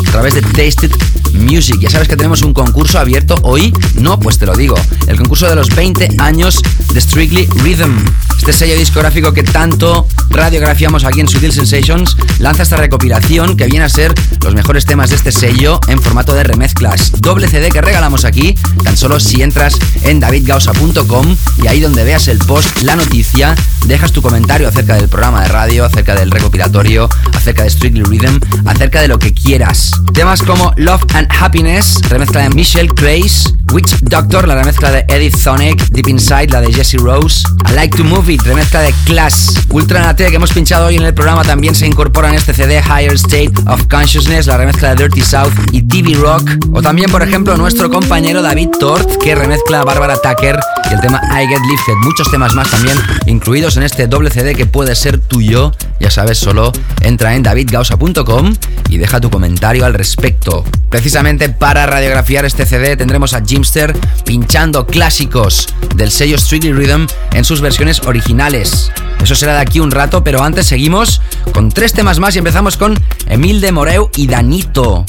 a 0.08 0.12
través 0.12 0.36
de 0.36 0.42
Tasted 0.42 0.92
Music. 1.34 1.78
Ya 1.80 1.90
sabes 1.90 2.08
que 2.08 2.16
tenemos 2.16 2.42
un 2.42 2.54
concurso 2.54 3.00
abierto 3.00 3.36
hoy. 3.44 3.74
No, 3.96 4.20
pues 4.20 4.38
te 4.38 4.46
lo 4.46 4.56
digo. 4.56 4.76
El 5.08 5.18
concurso 5.18 5.48
de 5.48 5.56
los 5.56 5.70
20 5.70 6.10
años 6.20 6.62
de 6.94 7.02
Strictly 7.02 7.48
Rhythm. 7.64 8.06
Este 8.38 8.54
sello 8.54 8.76
discográfico 8.76 9.34
que 9.34 9.44
tanto 9.44 10.08
radiografiamos 10.30 11.04
aquí 11.06 11.20
en 11.20 11.28
Sutil 11.28 11.52
Sensations 11.52 12.16
lanza 12.40 12.64
esta 12.64 12.78
recopilación 12.78 13.58
que 13.58 13.68
viene 13.68 13.86
a 13.86 13.90
ser 13.90 14.14
los 14.44 14.56
mejores 14.56 14.86
temas 14.86 15.10
de 15.10 15.16
este 15.16 15.32
sello 15.32 15.80
en 15.88 16.02
formato 16.02 16.34
de 16.34 16.44
remezclas. 16.44 17.12
Doble 17.20 17.48
CD 17.48 17.70
que 17.70 17.82
regalamos 17.82 18.26
aquí, 18.26 18.56
tan 18.84 18.98
solo 18.98 19.20
si 19.20 19.42
entras 19.42 19.78
en 20.04 20.20
davidgausa.com 20.20 21.36
y 21.64 21.68
ahí 21.68 21.80
donde 21.80 22.04
veas 22.04 22.28
el 22.28 22.40
post, 22.40 22.82
la 22.82 22.96
noticia, 22.96 23.56
dejas 23.86 24.12
tu 24.12 24.22
comentario 24.22 24.68
acerca 24.68 24.96
del 24.96 25.10
programa 25.10 25.42
de 25.44 25.50
radio, 25.50 25.86
acerca 25.86 26.16
del 26.16 26.32
recopilatorio, 26.32 27.10
acerca 27.40 27.64
de 27.64 27.70
Strictly 27.70 28.04
Rhythm, 28.04 28.40
acerca 28.66 29.02
de 29.02 29.08
lo 29.08 29.18
que 29.18 29.34
quieras. 29.34 29.92
Temas 30.14 30.42
como 30.42 30.74
Love 30.76 31.04
and 31.14 31.28
Happiness, 31.40 32.00
remezcla 32.10 32.42
de 32.42 32.50
Michelle 32.50 32.90
Grace, 32.94 33.50
Witch 33.72 34.00
Doctor, 34.02 34.48
la 34.48 34.56
remezcla 34.56 34.92
de 34.92 35.06
Edith 35.08 35.36
Sonic, 35.36 35.90
Deep 35.90 36.08
Inside, 36.08 36.48
la 36.48 36.62
de 36.62 36.74
Jesse 36.74 36.98
Rose, 36.98 37.44
I 37.70 37.74
Like 37.74 37.98
to 37.98 38.04
Move 38.04 38.34
It, 38.34 38.42
remezcla 38.44 38.82
de 38.82 38.94
Class, 39.06 39.54
Ultra 39.70 40.02
Nate 40.02 40.28
que 40.28 40.36
hemos 40.36 40.52
pinchado 40.52 40.88
hoy 40.88 40.98
en 40.98 41.04
el 41.04 41.14
programa 41.14 41.44
también 41.44 41.76
se 41.76 41.88
incorpora 41.88 42.30
en 42.30 42.36
este 42.36 42.54
CD 42.54 42.82
Higher 42.82 43.14
State 43.14 43.54
of 43.68 43.88
Consciousness, 43.88 44.48
la 44.48 44.58
remezcla 44.58 44.96
de 44.96 45.04
Dirty 45.04 45.22
South 45.22 45.54
y 45.72 45.84
TV 45.84 46.16
Rock, 46.16 46.50
o 46.74 46.82
también 46.82 47.10
por 47.10 47.24
ejemplo 47.24 47.56
nuestro 47.58 47.90
compañero 47.90 48.42
David 48.42 48.70
Tort 48.80 49.22
que 49.22 49.36
remezcla 49.36 49.82
a 49.82 49.84
Barbara 49.86 50.18
Tucker 50.22 50.60
y 50.90 50.94
el 50.94 51.00
tema 51.02 51.22
I 51.32 51.48
Get 51.48 51.62
Lifted, 51.70 51.94
muchos 52.04 52.30
temas 52.32 52.54
más 52.54 52.70
también 52.70 52.98
incluidos 53.28 53.78
en 53.78 53.84
este 53.84 54.08
doble 54.08 54.30
CD 54.30 54.56
que 54.56 54.66
puede 54.66 54.96
ser 54.96 55.20
tuyo, 55.20 55.72
ya 56.00 56.10
sabes, 56.10 56.38
solo 56.38 56.72
entra 57.02 57.36
en 57.36 57.44
davidgausa.com 57.44 58.56
y 58.90 58.98
deja 58.98 59.20
tu 59.20 59.30
comentario 59.30 59.86
al 59.86 59.94
respecto. 59.94 60.64
Precisamente 60.90 61.50
para 61.50 61.86
radiografiar 61.86 62.46
este 62.46 62.66
CD 62.66 62.98
tendremos 62.98 63.34
a 63.34 63.44
Jimster 63.46 63.96
pinchando 64.26 64.86
clásicos 64.88 65.68
del 65.96 66.12
sello 66.12 66.38
Strictly 66.38 66.74
Rhythm 66.74 67.08
en 67.34 67.46
sus 67.46 67.62
versiones 67.62 68.02
originales. 68.06 68.92
Eso 69.22 69.36
será 69.36 69.54
de 69.56 69.62
aquí 69.62 69.80
un 69.80 69.92
rato, 69.92 70.24
pero 70.24 70.44
antes 70.44 70.66
seguimos 70.66 71.22
con 71.54 71.70
tres 71.70 71.94
temas 71.94 72.20
más 72.20 72.36
y 72.36 72.40
empezamos 72.40 72.78
con 72.78 72.98
Emil 73.28 73.62
de 73.62 73.72
Moreu 73.72 74.10
y 74.16 74.28
Danito 74.28 75.06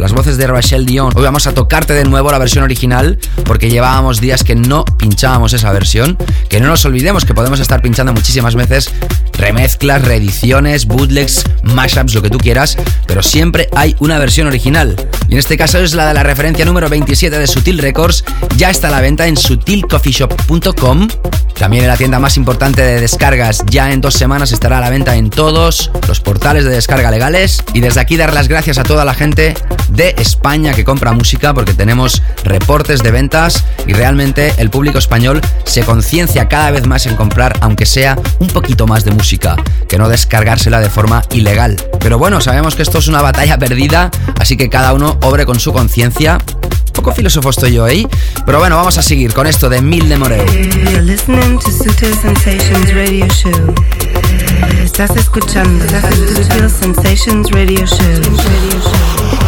las 0.00 0.12
voces 0.12 0.36
de 0.36 0.46
Rachel 0.46 0.86
Dion. 0.86 1.12
Hoy 1.16 1.22
vamos 1.22 1.46
a 1.46 1.54
tocarte 1.54 1.92
de 1.92 2.04
nuevo 2.04 2.30
la 2.30 2.38
versión 2.38 2.64
original 2.64 3.18
porque 3.44 3.70
llevábamos 3.70 4.20
días 4.20 4.44
que 4.44 4.54
no 4.54 4.84
pinchábamos 4.84 5.52
esa 5.52 5.72
versión. 5.72 6.16
Que 6.48 6.60
no 6.60 6.68
nos 6.68 6.84
olvidemos 6.84 7.24
que 7.24 7.34
podemos 7.34 7.60
estar 7.60 7.82
pinchando 7.82 8.12
muchísimas 8.12 8.54
veces 8.54 8.92
remezclas, 9.32 10.02
reediciones, 10.02 10.86
bootlegs, 10.86 11.44
mashups, 11.62 12.14
lo 12.14 12.22
que 12.22 12.30
tú 12.30 12.38
quieras, 12.38 12.76
pero 13.06 13.22
siempre 13.22 13.68
hay 13.74 13.96
una 14.00 14.18
versión 14.18 14.46
original. 14.46 14.96
Y 15.28 15.32
en 15.32 15.38
este 15.38 15.56
caso 15.56 15.78
es 15.78 15.94
la 15.94 16.06
de 16.06 16.14
la 16.14 16.22
referencia 16.22 16.64
número 16.64 16.88
27 16.88 17.38
de 17.38 17.46
Sutil 17.46 17.78
Records. 17.78 18.24
Ya 18.56 18.70
está 18.70 18.88
a 18.88 18.90
la 18.90 19.00
venta 19.00 19.26
en 19.26 19.36
sutilcoffeeshop.com. 19.36 21.08
También 21.54 21.82
en 21.84 21.88
la 21.88 21.96
tienda 21.96 22.20
más 22.20 22.36
importante 22.36 22.82
de 22.82 23.00
descargas, 23.00 23.64
ya 23.66 23.90
en 23.90 24.00
dos 24.00 24.14
semanas 24.14 24.52
estará 24.52 24.78
a 24.78 24.80
la 24.80 24.90
venta 24.90 25.16
en 25.16 25.28
todos 25.28 25.90
los 26.06 26.20
portales 26.20 26.64
de 26.64 26.70
descarga 26.70 27.10
legales. 27.10 27.64
Y 27.74 27.80
desde 27.80 28.00
aquí 28.00 28.16
dar 28.16 28.32
las 28.32 28.46
gracias 28.46 28.78
a 28.78 28.84
toda 28.84 29.04
la 29.04 29.14
gente 29.14 29.54
de 29.88 30.14
España 30.18 30.72
que 30.72 30.84
compra 30.84 31.12
música 31.12 31.54
porque 31.54 31.74
tenemos 31.74 32.22
reportes 32.44 33.02
de 33.02 33.10
ventas 33.10 33.64
y 33.86 33.92
realmente 33.92 34.52
el 34.58 34.70
público 34.70 34.98
español 34.98 35.40
se 35.64 35.82
conciencia 35.82 36.48
cada 36.48 36.70
vez 36.70 36.86
más 36.86 37.06
en 37.06 37.16
comprar, 37.16 37.56
aunque 37.60 37.86
sea 37.86 38.16
un 38.38 38.48
poquito 38.48 38.86
más 38.86 39.04
de 39.04 39.12
música, 39.12 39.56
que 39.88 39.98
no 39.98 40.08
descargársela 40.08 40.80
de 40.80 40.90
forma 40.90 41.22
ilegal. 41.30 41.76
Pero 42.00 42.18
bueno, 42.18 42.40
sabemos 42.40 42.74
que 42.76 42.82
esto 42.82 42.98
es 42.98 43.08
una 43.08 43.22
batalla 43.22 43.58
perdida, 43.58 44.10
así 44.38 44.56
que 44.56 44.68
cada 44.68 44.92
uno 44.92 45.18
obre 45.22 45.46
con 45.46 45.58
su 45.58 45.72
conciencia. 45.72 46.38
Poco 46.92 47.12
filósofo 47.12 47.50
estoy 47.50 47.74
yo 47.74 47.84
ahí, 47.84 48.08
pero 48.44 48.58
bueno, 48.58 48.76
vamos 48.76 48.98
a 48.98 49.02
seguir 49.02 49.32
con 49.32 49.46
esto 49.46 49.68
de 49.68 49.80
Mil 49.80 50.08
de 50.08 50.16
Moreo. 50.16 50.44
Estás 54.82 55.14
escuchando 55.16 55.84
Sensations 56.68 57.50
Radio 57.52 57.86
Show. 57.86 59.47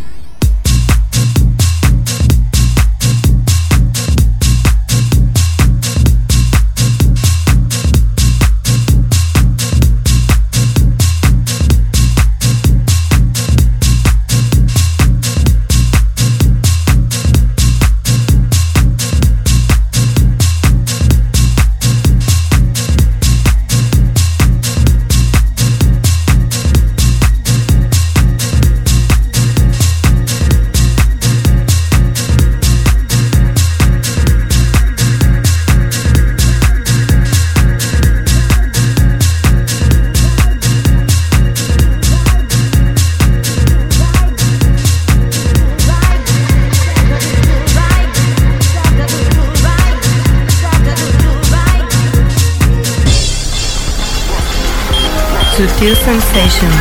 Sutil 55.81 55.95
Sensations, 55.95 56.73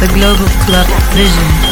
the 0.00 0.08
Global 0.12 0.44
Club 0.66 0.86
Vision. 1.14 1.67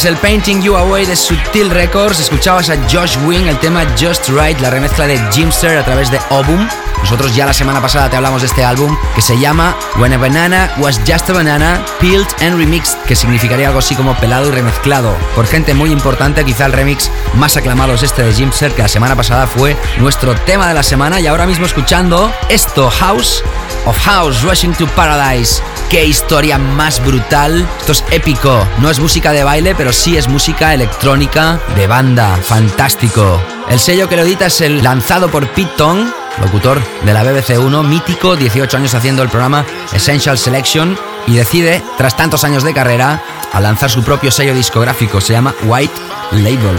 Tras 0.00 0.12
el 0.12 0.16
Painting 0.16 0.62
You 0.62 0.76
Away 0.76 1.04
de 1.04 1.14
Sutil 1.14 1.68
Records, 1.68 2.20
escuchabas 2.20 2.70
a 2.70 2.76
Josh 2.90 3.18
Wing 3.26 3.48
el 3.48 3.58
tema 3.58 3.84
Just 4.00 4.30
Right, 4.30 4.58
la 4.60 4.70
remezcla 4.70 5.06
de 5.06 5.18
Jimster 5.30 5.76
a 5.76 5.84
través 5.84 6.10
de 6.10 6.18
Obum. 6.30 6.66
Nosotros 7.02 7.36
ya 7.36 7.44
la 7.44 7.52
semana 7.52 7.82
pasada 7.82 8.08
te 8.08 8.16
hablamos 8.16 8.40
de 8.40 8.46
este 8.46 8.64
álbum 8.64 8.96
que 9.14 9.20
se 9.20 9.38
llama 9.38 9.76
When 9.98 10.14
a 10.14 10.16
Banana 10.16 10.74
Was 10.78 11.02
Just 11.06 11.28
a 11.28 11.34
Banana, 11.34 11.84
Peeled 12.00 12.26
and 12.40 12.56
Remixed, 12.56 12.96
que 13.06 13.14
significaría 13.14 13.66
algo 13.66 13.80
así 13.80 13.94
como 13.94 14.14
pelado 14.14 14.48
y 14.48 14.52
remezclado. 14.52 15.14
Por 15.34 15.46
gente 15.46 15.74
muy 15.74 15.90
importante, 15.90 16.46
quizá 16.46 16.64
el 16.64 16.72
remix 16.72 17.10
más 17.34 17.58
aclamado 17.58 17.92
es 17.92 18.02
este 18.02 18.22
de 18.22 18.32
Jimster, 18.32 18.72
que 18.72 18.80
la 18.80 18.88
semana 18.88 19.16
pasada 19.16 19.46
fue 19.46 19.76
nuestro 19.98 20.34
tema 20.34 20.66
de 20.66 20.72
la 20.72 20.82
semana. 20.82 21.20
Y 21.20 21.26
ahora 21.26 21.44
mismo 21.44 21.66
escuchando 21.66 22.32
esto, 22.48 22.88
House 22.88 23.44
of 23.84 23.98
House, 23.98 24.40
Rushing 24.40 24.72
to 24.72 24.86
Paradise. 24.86 25.62
Qué 25.90 26.04
historia 26.04 26.56
más 26.56 27.04
brutal. 27.04 27.68
Esto 27.80 27.90
es 27.90 28.04
épico. 28.12 28.64
No 28.78 28.90
es 28.90 29.00
música 29.00 29.32
de 29.32 29.42
baile, 29.42 29.74
pero 29.74 29.92
sí 29.92 30.16
es 30.16 30.28
música 30.28 30.72
electrónica 30.72 31.58
de 31.74 31.88
banda. 31.88 32.36
Fantástico. 32.36 33.42
El 33.68 33.80
sello 33.80 34.08
que 34.08 34.14
lo 34.14 34.22
edita 34.22 34.46
es 34.46 34.60
el 34.60 34.84
lanzado 34.84 35.28
por 35.32 35.48
Pete 35.48 35.72
Tong, 35.76 36.06
locutor 36.40 36.80
de 37.04 37.12
la 37.12 37.24
BBC 37.24 37.58
1, 37.58 37.82
mítico, 37.82 38.36
18 38.36 38.76
años 38.76 38.94
haciendo 38.94 39.24
el 39.24 39.30
programa 39.30 39.66
Essential 39.92 40.38
Selection, 40.38 40.96
y 41.26 41.34
decide, 41.34 41.82
tras 41.98 42.16
tantos 42.16 42.44
años 42.44 42.62
de 42.62 42.72
carrera, 42.72 43.20
a 43.52 43.60
lanzar 43.60 43.90
su 43.90 44.04
propio 44.04 44.30
sello 44.30 44.54
discográfico. 44.54 45.20
Se 45.20 45.32
llama 45.32 45.56
White 45.64 46.00
Label. 46.30 46.78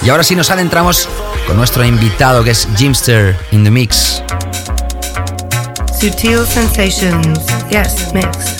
Y 0.00 0.08
ahora 0.08 0.24
sí 0.24 0.34
nos 0.34 0.50
adentramos 0.50 1.10
con 1.46 1.58
nuestro 1.58 1.84
invitado 1.84 2.42
que 2.42 2.52
es 2.52 2.66
Jimster 2.74 3.38
in 3.50 3.64
the 3.64 3.70
Mix. 3.70 4.22
Sutil 5.98 6.46
Sensations, 6.46 7.40
yes, 7.70 8.12
mix. 8.12 8.56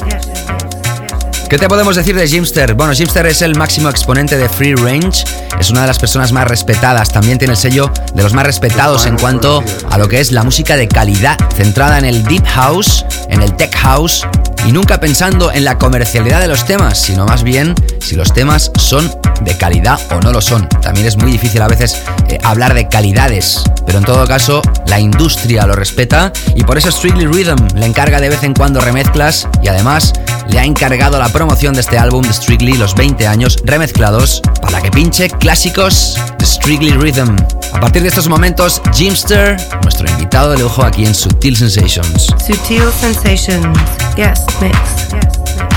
¿Qué 1.50 1.58
te 1.58 1.68
podemos 1.68 1.94
decir 1.94 2.16
de 2.16 2.26
Jimster? 2.26 2.72
Bueno, 2.72 2.94
Jimster 2.94 3.26
es 3.26 3.42
el 3.42 3.54
máximo 3.54 3.90
exponente 3.90 4.38
de 4.38 4.48
Free 4.48 4.74
Range, 4.74 5.22
es 5.60 5.70
una 5.70 5.82
de 5.82 5.86
las 5.86 5.98
personas 5.98 6.32
más 6.32 6.48
respetadas, 6.48 7.10
también 7.10 7.38
tiene 7.38 7.52
el 7.52 7.58
sello 7.58 7.92
de 8.14 8.22
los 8.22 8.32
más 8.32 8.46
respetados 8.46 9.04
en 9.04 9.16
cuanto 9.16 9.62
a 9.90 9.98
lo 9.98 10.08
que 10.08 10.20
es 10.20 10.32
la 10.32 10.42
música 10.42 10.76
de 10.76 10.88
calidad, 10.88 11.36
centrada 11.54 11.98
en 11.98 12.06
el 12.06 12.24
Deep 12.24 12.44
House, 12.46 13.04
en 13.28 13.42
el 13.42 13.54
Tech 13.54 13.74
House 13.76 14.26
y 14.66 14.72
nunca 14.72 14.98
pensando 14.98 15.52
en 15.52 15.64
la 15.64 15.78
comercialidad 15.78 16.40
de 16.40 16.48
los 16.48 16.64
temas, 16.64 16.98
sino 16.98 17.26
más 17.26 17.44
bien 17.44 17.74
si 18.00 18.16
los 18.16 18.32
temas 18.32 18.72
son 18.78 19.12
de 19.42 19.56
calidad 19.56 20.00
o 20.10 20.20
no 20.20 20.32
lo 20.32 20.40
son. 20.40 20.68
También 20.68 21.06
es 21.06 21.16
muy 21.16 21.30
difícil 21.30 21.62
a 21.62 21.68
veces 21.68 22.02
eh, 22.28 22.38
hablar 22.42 22.74
de 22.74 22.88
calidades, 22.88 23.62
pero 23.84 23.98
en 23.98 24.04
todo 24.04 24.26
caso 24.26 24.62
la 24.86 25.00
industria 25.00 25.66
lo 25.66 25.74
respeta 25.74 26.32
y 26.54 26.64
por 26.64 26.78
eso 26.78 26.90
Strictly 26.90 27.26
Rhythm 27.26 27.56
le 27.76 27.86
encarga 27.86 28.20
de 28.20 28.28
vez 28.28 28.42
en 28.42 28.54
cuando 28.54 28.80
remezclas 28.80 29.48
y 29.62 29.68
además 29.68 30.12
le 30.48 30.58
ha 30.58 30.64
encargado 30.64 31.18
la 31.18 31.28
promoción 31.28 31.74
de 31.74 31.80
este 31.80 31.98
álbum 31.98 32.22
de 32.22 32.32
Strictly 32.32 32.74
los 32.74 32.94
20 32.94 33.26
años 33.26 33.58
remezclados 33.64 34.40
para 34.60 34.80
que 34.80 34.90
pinche 34.90 35.28
clásicos 35.28 36.18
de 36.38 36.46
Strictly 36.46 36.92
Rhythm. 36.92 37.36
A 37.72 37.80
partir 37.80 38.02
de 38.02 38.08
estos 38.08 38.28
momentos, 38.28 38.80
Jimster, 38.94 39.56
nuestro 39.82 40.08
invitado 40.08 40.52
de 40.52 40.58
lujo 40.58 40.82
aquí 40.82 41.04
en 41.04 41.14
Sutil 41.14 41.56
Sensations. 41.56 42.34
Sutil 42.44 42.84
Sensations, 43.00 43.78
yes, 44.16 44.44
mix. 44.60 45.75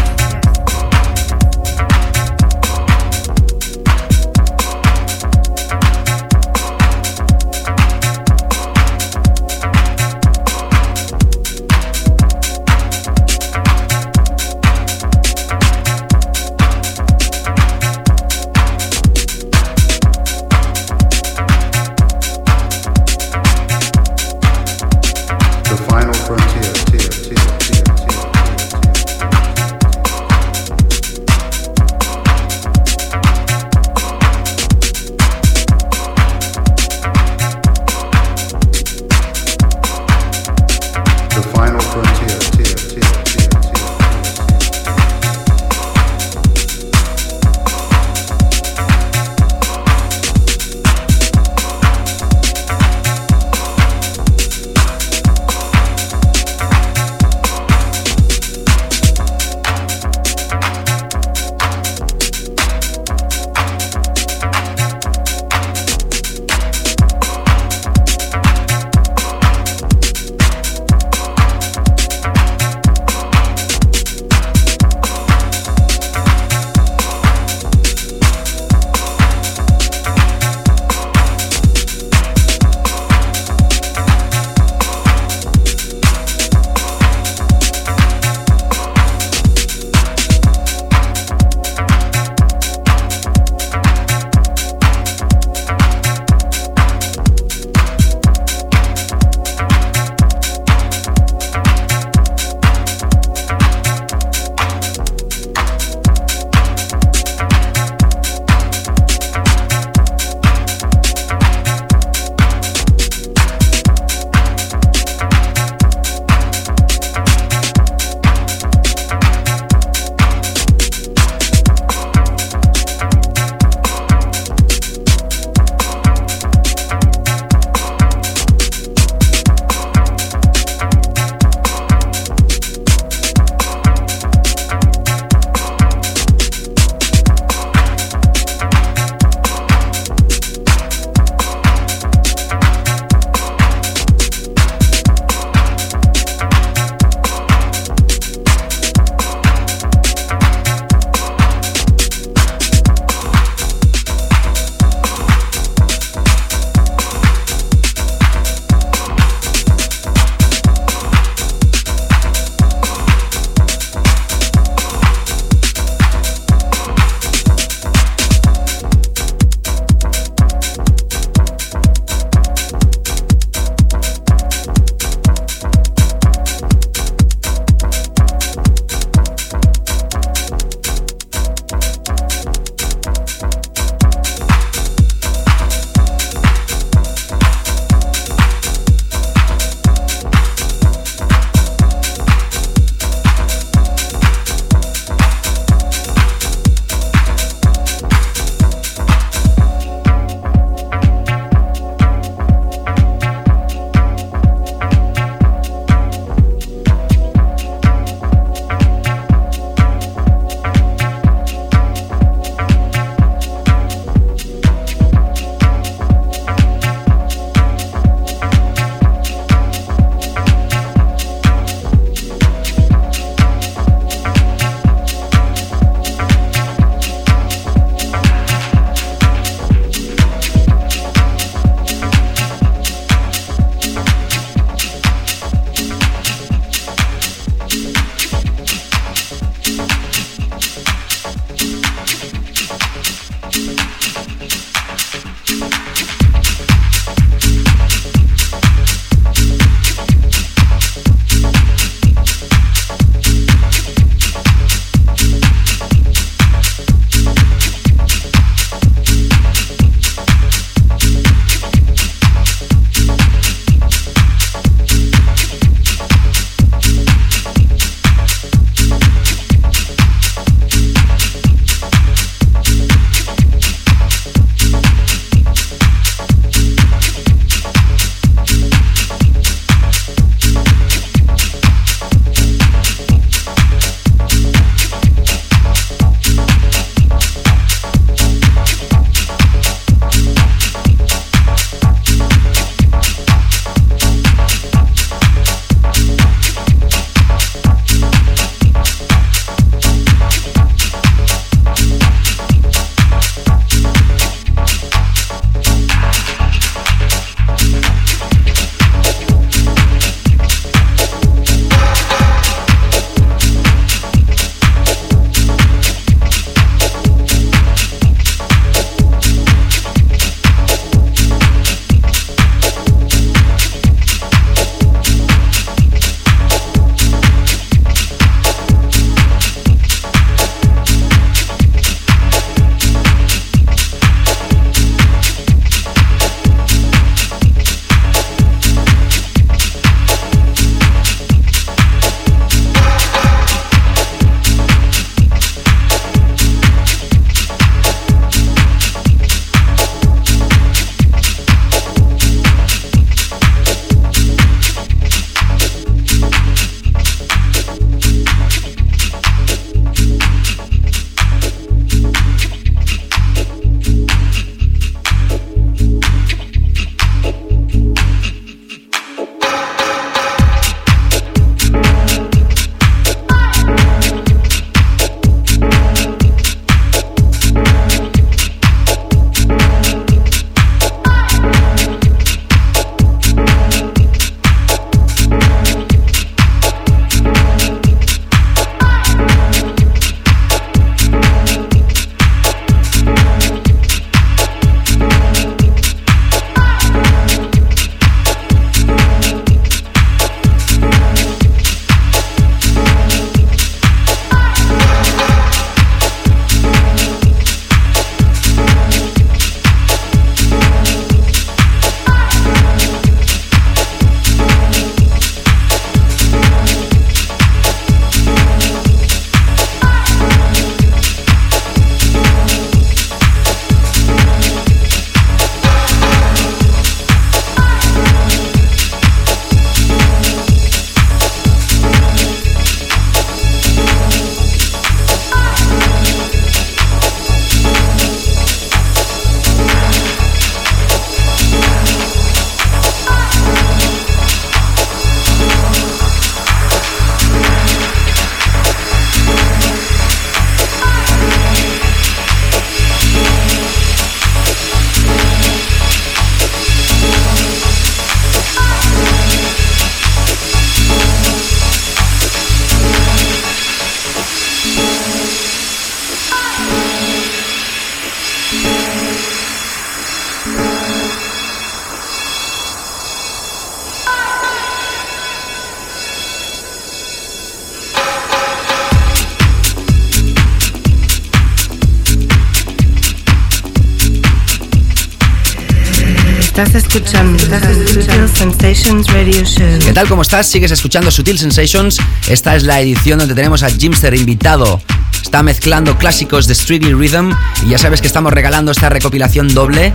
Sensations 488.39 489.11
Radio 489.11 489.43
Show. 489.43 489.79
¿Qué 489.83 489.91
tal? 489.91 490.07
¿Cómo 490.07 490.21
estás? 490.21 490.47
¿Sigues 490.47 490.71
escuchando 490.71 491.11
Sutil 491.11 491.37
Sensations? 491.37 491.97
Esta 492.29 492.55
es 492.55 492.63
la 492.63 492.79
edición 492.79 493.19
donde 493.19 493.35
tenemos 493.35 493.63
a 493.63 493.69
Jimster 493.69 494.13
invitado. 494.13 494.81
Está 495.21 495.43
mezclando 495.43 495.97
clásicos 495.97 496.47
de 496.47 496.55
Strictly 496.55 496.93
Rhythm 496.93 497.33
y 497.65 497.71
ya 497.71 497.77
sabes 497.77 497.99
que 497.99 498.07
estamos 498.07 498.31
regalando 498.31 498.71
esta 498.71 498.87
recopilación 498.87 499.53
doble. 499.53 499.91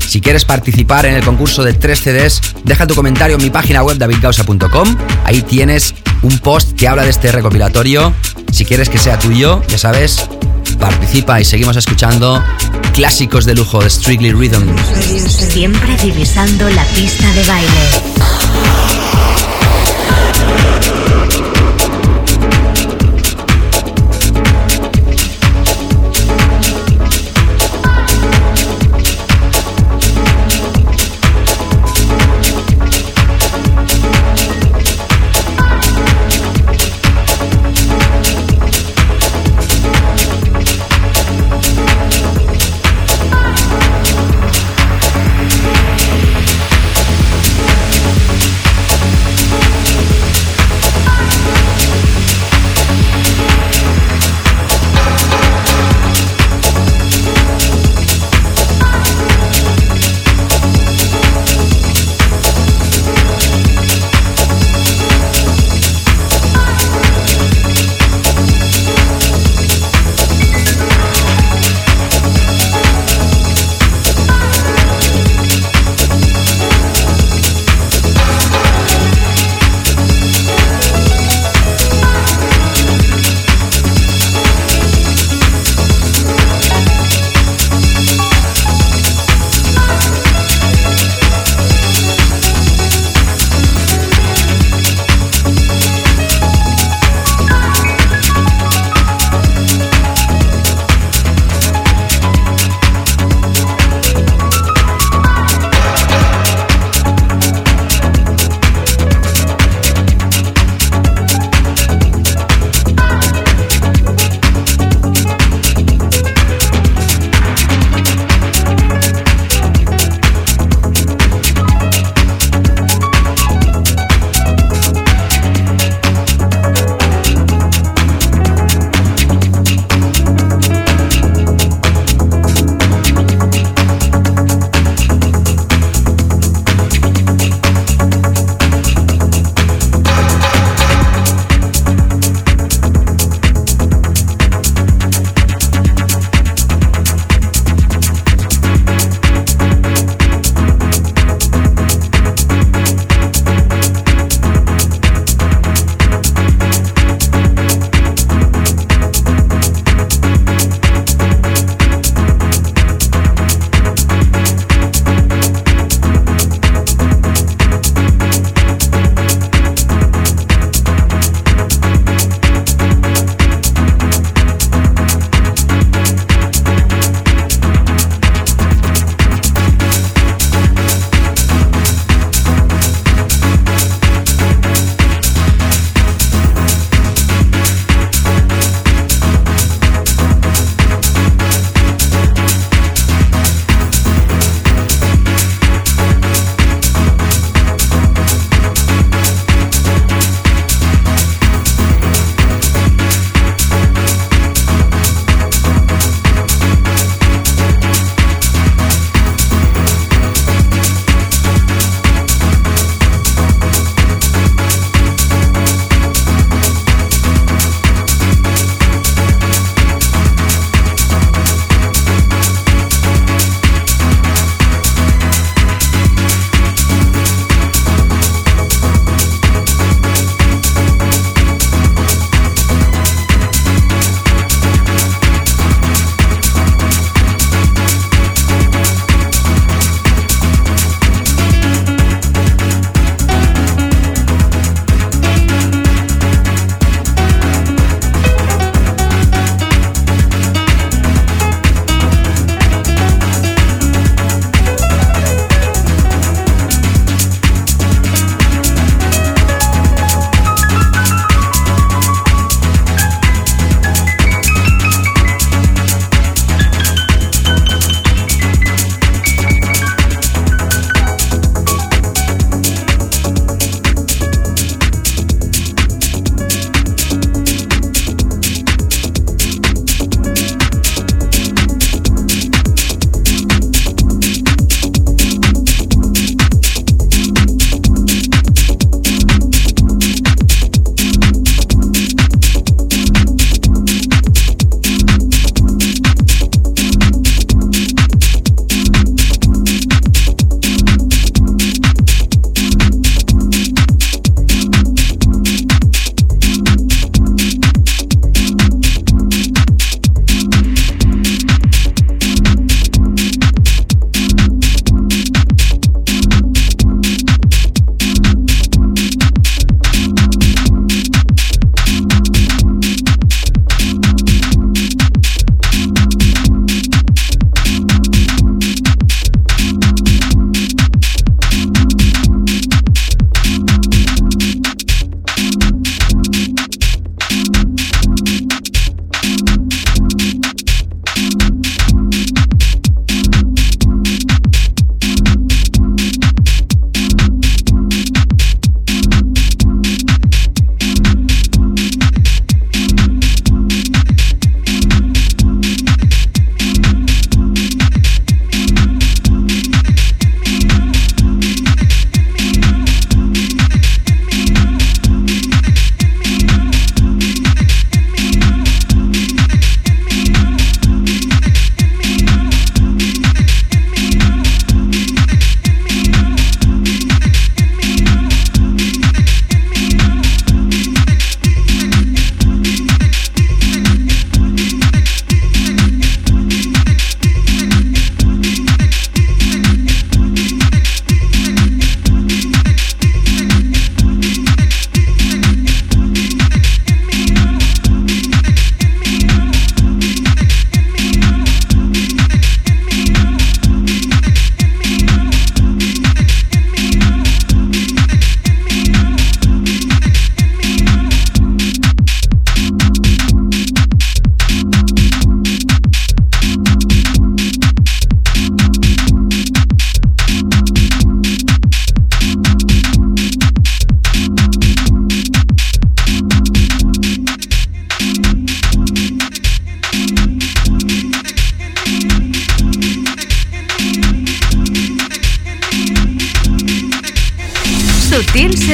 Si 0.00 0.20
quieres 0.20 0.44
participar 0.44 1.06
en 1.06 1.14
el 1.14 1.22
concurso 1.22 1.62
de 1.62 1.72
3 1.72 2.00
CDs, 2.00 2.40
deja 2.64 2.84
tu 2.88 2.96
comentario 2.96 3.36
en 3.36 3.42
mi 3.44 3.50
página 3.50 3.84
web 3.84 3.96
davidgausa.com. 3.96 4.96
Ahí 5.24 5.42
tienes 5.42 5.94
un 6.22 6.40
post 6.40 6.72
que 6.72 6.88
habla 6.88 7.04
de 7.04 7.10
este 7.10 7.30
recopilatorio. 7.30 8.12
Si 8.50 8.64
quieres 8.64 8.88
que 8.88 8.98
sea 8.98 9.20
tuyo, 9.20 9.62
ya 9.68 9.78
sabes, 9.78 10.28
participa 10.80 11.40
y 11.40 11.44
seguimos 11.44 11.76
escuchando 11.76 12.42
clásicos 12.94 13.44
de 13.44 13.54
lujo 13.54 13.80
de 13.80 13.90
Strictly 13.90 14.32
Rhythm. 14.32 14.74
Siempre 15.28 15.96
divisando 15.96 16.68
la 16.70 16.84
pista 16.86 17.30
de 17.32 17.44
baile. 17.44 19.43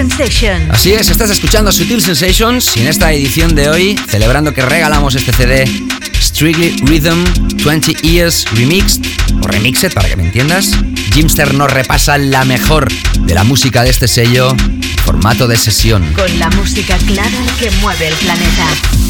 Sensations. 0.00 0.70
Así 0.70 0.94
es, 0.94 1.10
estás 1.10 1.28
escuchando 1.28 1.70
Sutil 1.70 2.00
Sensations 2.00 2.74
y 2.74 2.80
en 2.80 2.86
esta 2.86 3.12
edición 3.12 3.54
de 3.54 3.68
hoy, 3.68 4.00
celebrando 4.08 4.54
que 4.54 4.62
regalamos 4.62 5.14
este 5.14 5.30
CD 5.30 5.66
Strictly 6.18 6.74
Rhythm 6.86 7.22
20 7.62 7.92
Years 8.08 8.46
Remixed, 8.52 9.02
o 9.42 9.46
Remixed 9.46 9.92
para 9.92 10.08
que 10.08 10.16
me 10.16 10.22
entiendas, 10.22 10.70
Jimster 11.12 11.52
nos 11.52 11.70
repasa 11.70 12.16
la 12.16 12.46
mejor 12.46 12.88
de 13.20 13.34
la 13.34 13.44
música 13.44 13.82
de 13.82 13.90
este 13.90 14.08
sello, 14.08 14.56
formato 15.04 15.46
de 15.46 15.58
sesión. 15.58 16.14
Con 16.14 16.38
la 16.38 16.48
música 16.48 16.96
clara 16.96 17.38
que 17.58 17.70
mueve 17.82 18.08
el 18.08 18.14
planeta. 18.14 19.09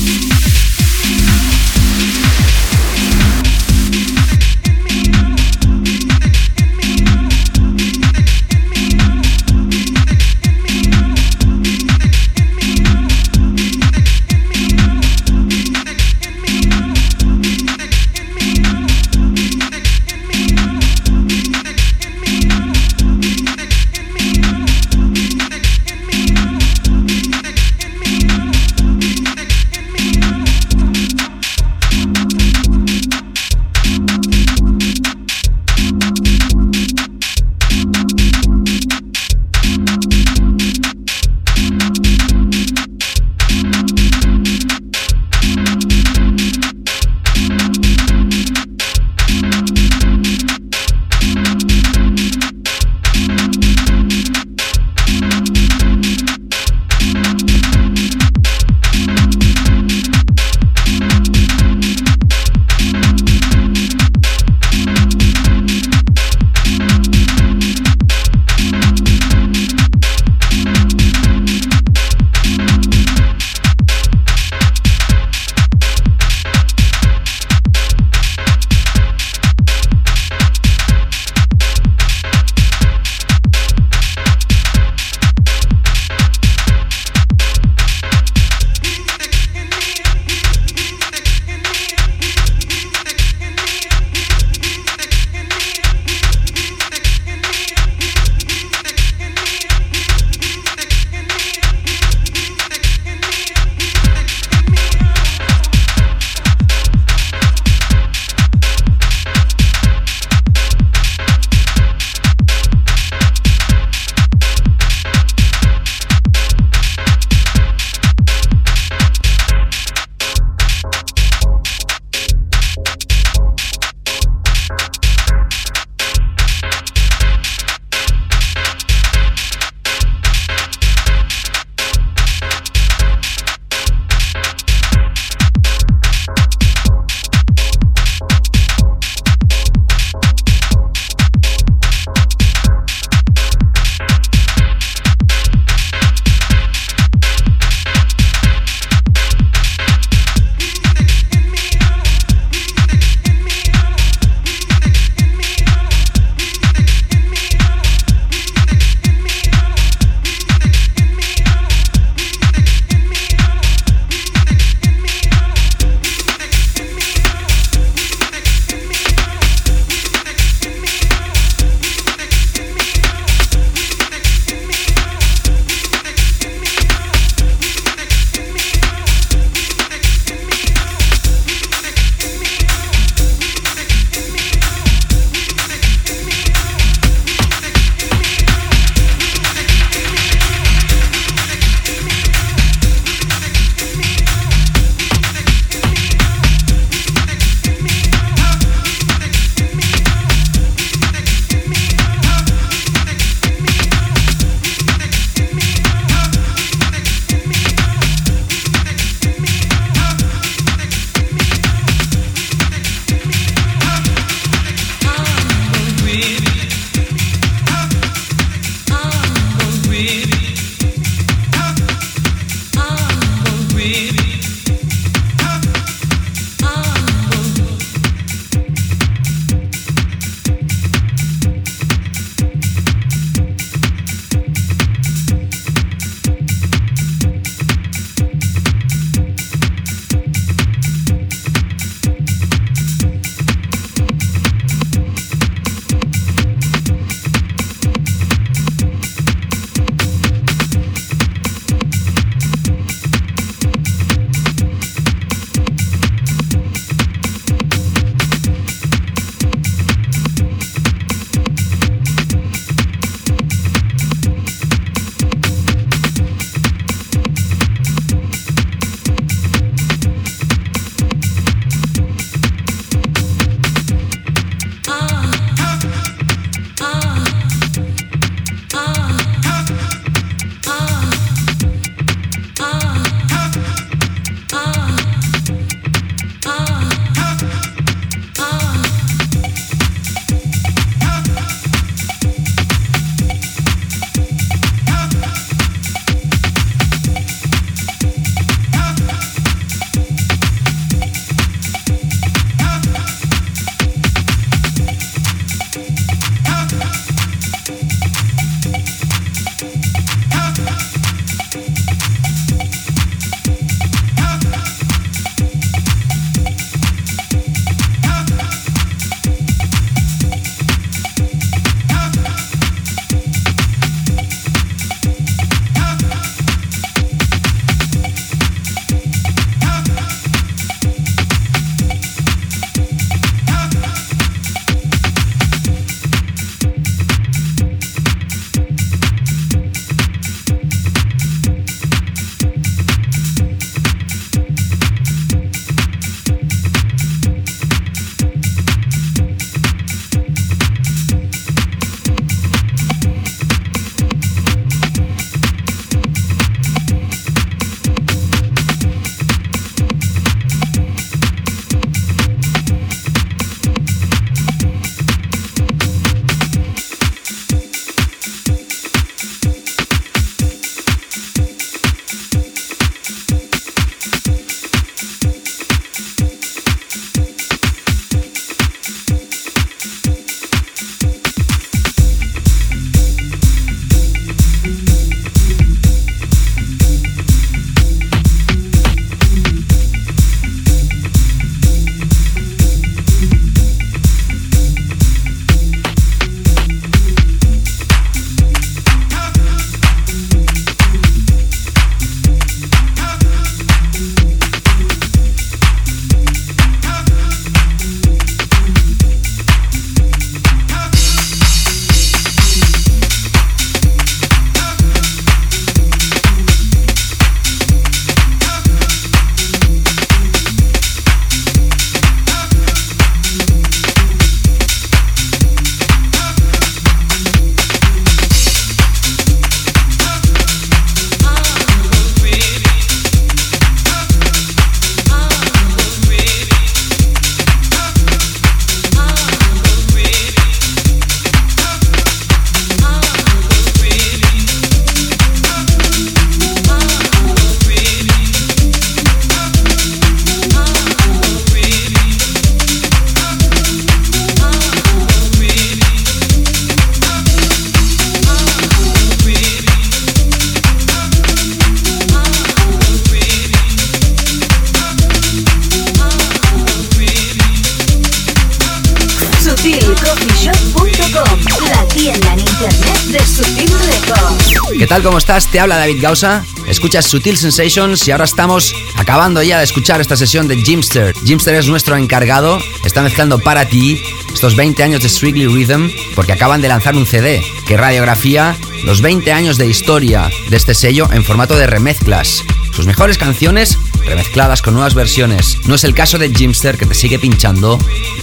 Estás? 475.30 475.52
Te 475.52 475.60
habla 475.60 475.76
David 475.76 476.02
Gausa. 476.02 476.44
Escuchas 476.66 477.06
Sutil 477.06 477.36
Sensations 477.36 478.08
y 478.08 478.10
ahora 478.10 478.24
estamos 478.24 478.74
acabando 478.96 479.40
ya 479.44 479.58
de 479.58 479.64
escuchar 479.64 480.00
esta 480.00 480.16
sesión 480.16 480.48
de 480.48 480.56
Jimster. 480.56 481.14
Jimster 481.24 481.54
es 481.54 481.68
nuestro 481.68 481.96
encargado, 481.96 482.58
está 482.84 483.00
mezclando 483.00 483.38
para 483.38 483.68
ti 483.68 484.02
estos 484.34 484.56
20 484.56 484.82
años 484.82 485.02
de 485.02 485.08
Strictly 485.08 485.46
Rhythm 485.46 485.88
porque 486.16 486.32
acaban 486.32 486.60
de 486.62 486.68
lanzar 486.68 486.96
un 486.96 487.06
CD 487.06 487.44
que 487.64 487.76
radiografía 487.76 488.56
los 488.82 489.02
20 489.02 489.30
años 489.30 489.56
de 489.56 489.68
historia 489.68 490.28
de 490.48 490.56
este 490.56 490.74
sello 490.74 491.08
en 491.12 491.22
formato 491.22 491.54
de 491.54 491.68
remezclas. 491.68 492.42
Sus 492.72 492.86
mejores 492.86 493.16
canciones 493.16 493.78
remezcladas 494.04 494.62
con 494.62 494.74
nuevas 494.74 494.94
versiones. 494.94 495.58
No 495.66 495.76
es 495.76 495.84
el 495.84 495.94
caso 495.94 496.18
de 496.18 496.34
Jimster 496.34 496.76
que 496.76 496.86
te 496.86 496.94
sigue 496.94 497.20
pinchando 497.20 497.78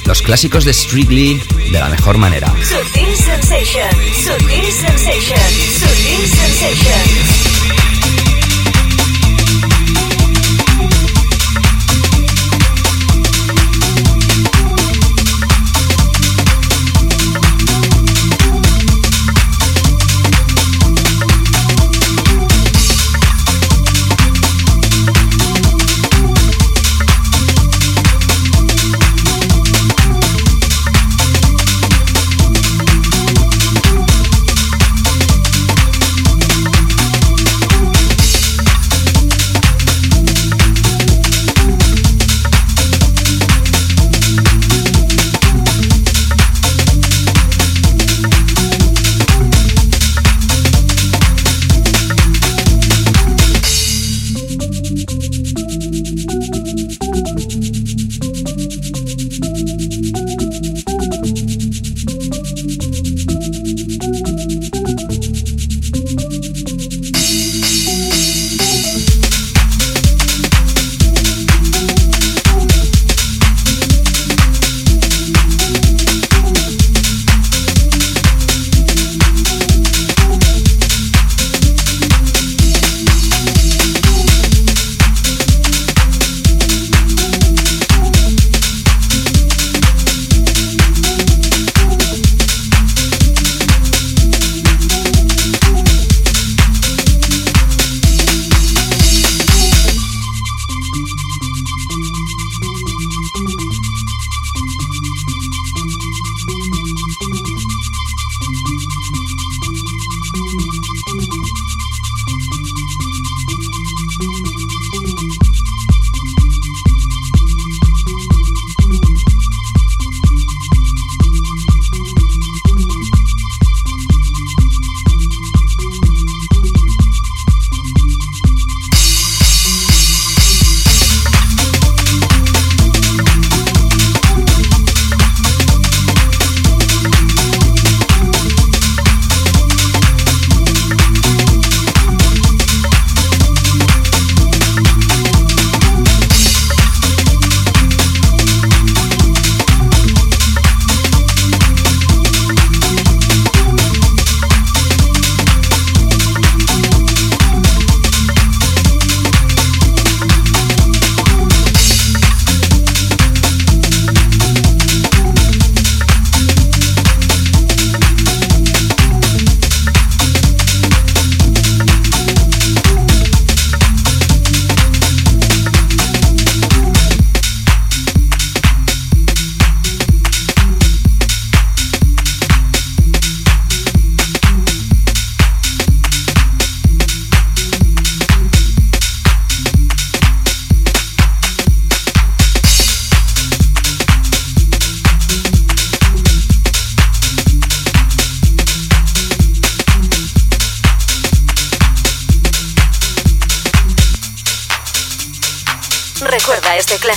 los 0.05 0.21
clásicos 0.21 0.65
de 0.65 0.73
Strictly 0.73 1.41
de 1.71 1.79
la 1.79 1.89
mejor 1.89 2.17
manera. 2.17 2.53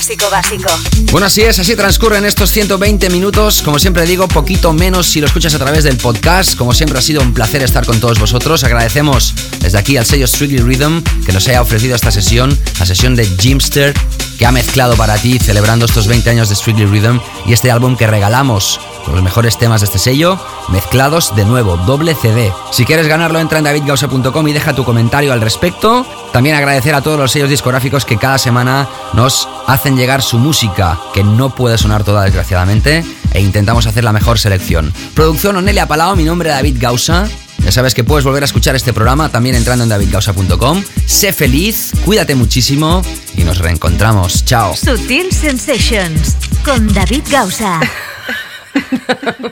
Clásico 0.01 0.31
básico. 0.31 0.69
Bueno, 1.11 1.27
así 1.27 1.41
es, 1.41 1.59
así 1.59 1.75
transcurren 1.75 2.25
estos 2.25 2.49
120 2.49 3.11
minutos. 3.11 3.61
Como 3.61 3.77
siempre 3.77 4.03
digo, 4.07 4.27
poquito 4.27 4.73
menos 4.73 5.05
si 5.05 5.21
lo 5.21 5.27
escuchas 5.27 5.53
a 5.53 5.59
través 5.59 5.83
del 5.83 5.97
podcast. 5.97 6.57
Como 6.57 6.73
siempre 6.73 6.97
ha 6.97 7.03
sido 7.03 7.21
un 7.21 7.35
placer 7.35 7.61
estar 7.61 7.85
con 7.85 7.99
todos 7.99 8.19
vosotros. 8.19 8.63
Agradecemos 8.63 9.35
desde 9.59 9.77
aquí 9.77 9.97
al 9.97 10.07
sello 10.07 10.25
Strictly 10.25 10.57
Rhythm 10.57 11.03
que 11.23 11.31
nos 11.31 11.47
haya 11.47 11.61
ofrecido 11.61 11.95
esta 11.95 12.09
sesión, 12.09 12.57
la 12.79 12.87
sesión 12.87 13.15
de 13.15 13.27
Jimster, 13.27 13.93
que 14.39 14.47
ha 14.47 14.51
mezclado 14.51 14.95
para 14.95 15.19
ti 15.19 15.37
celebrando 15.37 15.85
estos 15.85 16.07
20 16.07 16.31
años 16.31 16.49
de 16.49 16.55
Strictly 16.55 16.87
Rhythm 16.87 17.19
y 17.45 17.53
este 17.53 17.69
álbum 17.69 17.95
que 17.95 18.07
regalamos 18.07 18.79
con 19.05 19.15
los 19.15 19.23
mejores 19.23 19.57
temas 19.57 19.81
de 19.81 19.85
este 19.85 19.99
sello, 19.99 20.39
mezclados 20.69 21.35
de 21.35 21.45
nuevo, 21.45 21.77
doble 21.77 22.15
CD. 22.15 22.51
Si 22.71 22.85
quieres 22.85 23.07
ganarlo, 23.07 23.39
entra 23.39 23.57
en 23.57 23.65
davidgausa.com 23.65 24.47
y 24.47 24.53
deja 24.53 24.73
tu 24.73 24.83
comentario 24.83 25.33
al 25.33 25.41
respecto. 25.41 26.05
También 26.33 26.55
agradecer 26.55 26.95
a 26.95 27.01
todos 27.01 27.19
los 27.19 27.31
sellos 27.31 27.49
discográficos 27.49 28.05
que 28.05 28.17
cada 28.17 28.37
semana 28.37 28.87
nos 29.13 29.47
hacen 29.71 29.95
llegar 29.95 30.21
su 30.21 30.37
música, 30.37 30.99
que 31.13 31.23
no 31.23 31.55
puede 31.55 31.77
sonar 31.77 32.03
toda 32.03 32.23
desgraciadamente, 32.23 33.05
e 33.33 33.41
intentamos 33.41 33.87
hacer 33.87 34.03
la 34.03 34.11
mejor 34.11 34.37
selección. 34.37 34.93
Producción 35.13 35.55
Onelia 35.55 35.87
Palao, 35.87 36.15
mi 36.17 36.25
nombre 36.25 36.49
es 36.49 36.55
David 36.55 36.77
Gausa. 36.79 37.27
Ya 37.59 37.71
sabes 37.71 37.93
que 37.93 38.03
puedes 38.03 38.25
volver 38.25 38.43
a 38.43 38.45
escuchar 38.45 38.75
este 38.75 38.91
programa 38.91 39.29
también 39.29 39.55
entrando 39.55 39.83
en 39.83 39.89
davidgausa.com. 39.89 40.83
Sé 41.05 41.31
feliz, 41.31 41.91
cuídate 42.03 42.35
muchísimo 42.35 43.01
y 43.37 43.43
nos 43.43 43.59
reencontramos. 43.59 44.43
Chao. 44.43 44.75
Sutil 44.75 45.31
Sensations 45.31 46.35
con 46.65 46.91
David 46.93 47.23
Gausa. 47.29 47.79